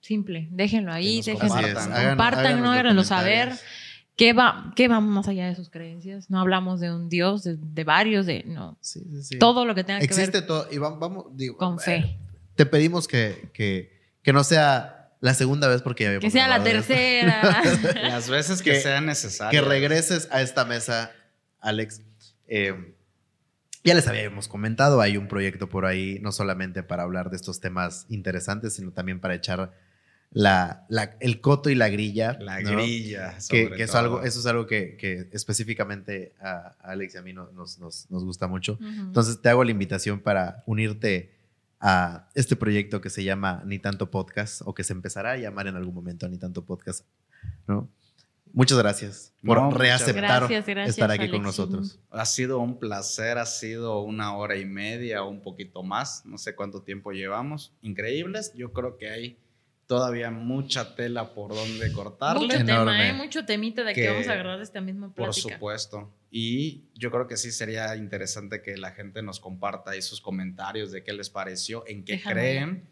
[0.00, 1.54] Simple, déjenlo ahí, Que déjenlo.
[2.08, 2.60] Compartan.
[2.62, 3.52] No háganlo saber.
[4.16, 6.30] ¿Qué va, ¿Qué va más allá de sus creencias?
[6.30, 8.78] No hablamos de un Dios, de, de varios, de no.
[8.80, 9.38] Sí, sí, sí.
[9.38, 10.68] Todo lo que tenga que Existe ver todo.
[10.70, 12.18] Y va- vamos, digo, con eh, fe.
[12.54, 13.90] Te pedimos que, que,
[14.22, 17.60] que no sea la segunda vez porque ya habíamos Que sea la tercera.
[18.02, 19.64] Las veces que, Que- sea Que necesario.
[19.64, 21.10] regreses a esta mesa,
[21.64, 22.02] Alex.
[22.46, 22.94] Eh,
[23.82, 27.60] ya les habíamos comentado, hay un proyecto por ahí, no solamente para hablar de estos
[27.60, 29.72] temas interesantes, sino también para echar
[30.30, 32.36] la, la- el coto y la grilla.
[32.40, 32.72] La ¿no?
[32.72, 33.34] grilla.
[33.48, 37.22] Que, sobre que algo, eso es algo que, que específicamente a, a Alex y a
[37.22, 38.78] mí no- nos, nos- nos gusta mucho.
[38.80, 41.34] Entonces te hago la invitación para unirte
[41.80, 45.66] a este proyecto que se llama Ni Tanto Podcast o que se empezará a llamar
[45.66, 47.04] en algún momento Ni Tanto Podcast,
[47.68, 47.90] ¿no?
[48.54, 50.14] Muchas gracias por No, reaceptar
[50.46, 51.98] Gracias, gracias, estar aquí con nosotros.
[52.10, 56.38] Ha sido un placer, ha sido una hora y media o un poquito más, no
[56.38, 57.74] sé cuánto tiempo llevamos.
[57.82, 59.38] Increíbles, yo creo que hay
[59.86, 62.46] todavía mucha tela por donde cortarle.
[62.46, 62.92] Mucho Enorme.
[62.92, 63.12] tema, ¿eh?
[63.12, 65.54] Mucho temita de que, Que- vamos a agarrar esta misma Por plática.
[65.54, 66.14] supuesto.
[66.30, 70.90] Y yo creo que sí sería interesante que la gente nos comparta ahí sus comentarios
[70.92, 72.88] de qué les pareció, en qué creen.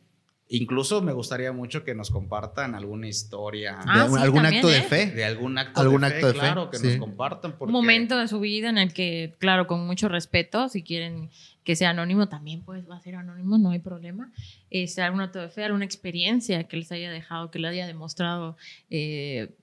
[0.49, 4.57] Incluso me gustaría mucho que nos compartan alguna historia Ah, De un- sí, algún también,
[4.65, 4.83] acto de ¿eh?
[4.83, 5.07] fe.
[5.13, 6.87] de algún acto Algún de fe, acto de fe, claro, que sí.
[6.89, 7.53] nos compartan.
[7.53, 11.31] Porque Un momento de su vida en el que, claro, con mucho respeto, si quieren
[11.65, 14.31] que sea anónimo, también pues va a ser anónimo, no hay problema.
[14.69, 18.57] Este, algún acto de fe, alguna experiencia que les haya dejado, que le haya demostrado
[18.91, 19.55] eh,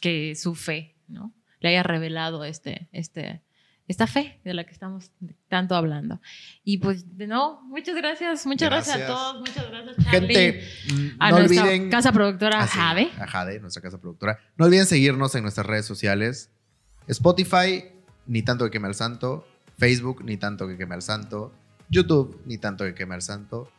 [0.00, 1.32] que su fe, ¿no?
[1.60, 3.42] Le haya revelado este, este,
[3.90, 5.10] esta fe de la que estamos
[5.48, 6.20] tanto hablando.
[6.62, 9.10] Y pues, de nuevo, muchas gracias, muchas gracias, Gracias.
[9.10, 10.34] a todos, muchas gracias, Charlie.
[10.34, 10.68] Gente,
[11.18, 11.90] a no nuestra olviden...
[11.90, 13.10] casa productora Ah, sí, Jave.
[13.18, 14.38] a Jade, nuestra casa productora.
[14.56, 16.50] No olviden seguirnos en nuestras redes sociales.
[17.08, 17.84] Spotify,
[18.26, 19.44] ni tanto que queme al santo.
[19.76, 21.52] Facebook, ni tanto que queme al santo.
[21.88, 23.72] YouTube, ni tanto que queme al santo.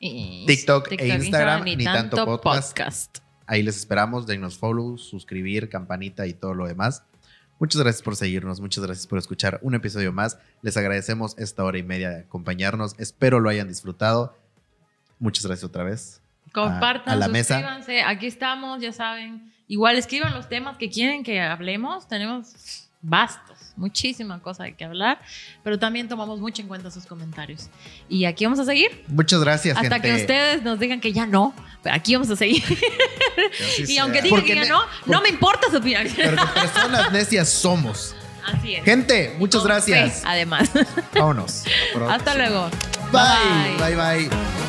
[0.00, 2.68] Y TikTok e Instagram, ni tanto podcast.
[2.70, 3.18] podcast.
[3.46, 4.26] Ahí les esperamos.
[4.26, 7.02] Denos follow, suscribir, campanita y todo lo demás.
[7.58, 10.38] Muchas gracias por seguirnos, muchas gracias por escuchar un episodio más.
[10.62, 12.94] Les agradecemos esta hora y media de acompañarnos.
[12.98, 14.36] Espero lo hayan disfrutado.
[15.18, 16.20] Muchas gracias otra vez.
[16.52, 17.54] Compartan, a la mesa.
[17.54, 18.02] suscríbanse.
[18.02, 19.52] Aquí estamos, ya saben.
[19.66, 22.08] Igual escriban los temas que quieren que hablemos.
[22.08, 25.20] Tenemos bastos, muchísima cosa de que hablar,
[25.62, 27.68] pero también tomamos mucho en cuenta sus comentarios.
[28.08, 30.08] Y aquí vamos a seguir Muchas gracias, hasta gente.
[30.08, 32.62] que ustedes nos digan que ya no, pero aquí vamos a seguir.
[33.78, 34.02] Y sea.
[34.02, 36.02] aunque digan que ya no, no me importa su opinión.
[36.06, 38.14] Porque personas necias somos.
[38.44, 38.84] Así es.
[38.84, 40.20] Gente, muchas Con gracias.
[40.20, 40.70] fe, además.
[41.14, 41.64] Vámonos.
[42.08, 42.68] Hasta luego.
[43.12, 43.76] Bye.
[43.78, 43.96] Bye,
[44.28, 44.67] bye.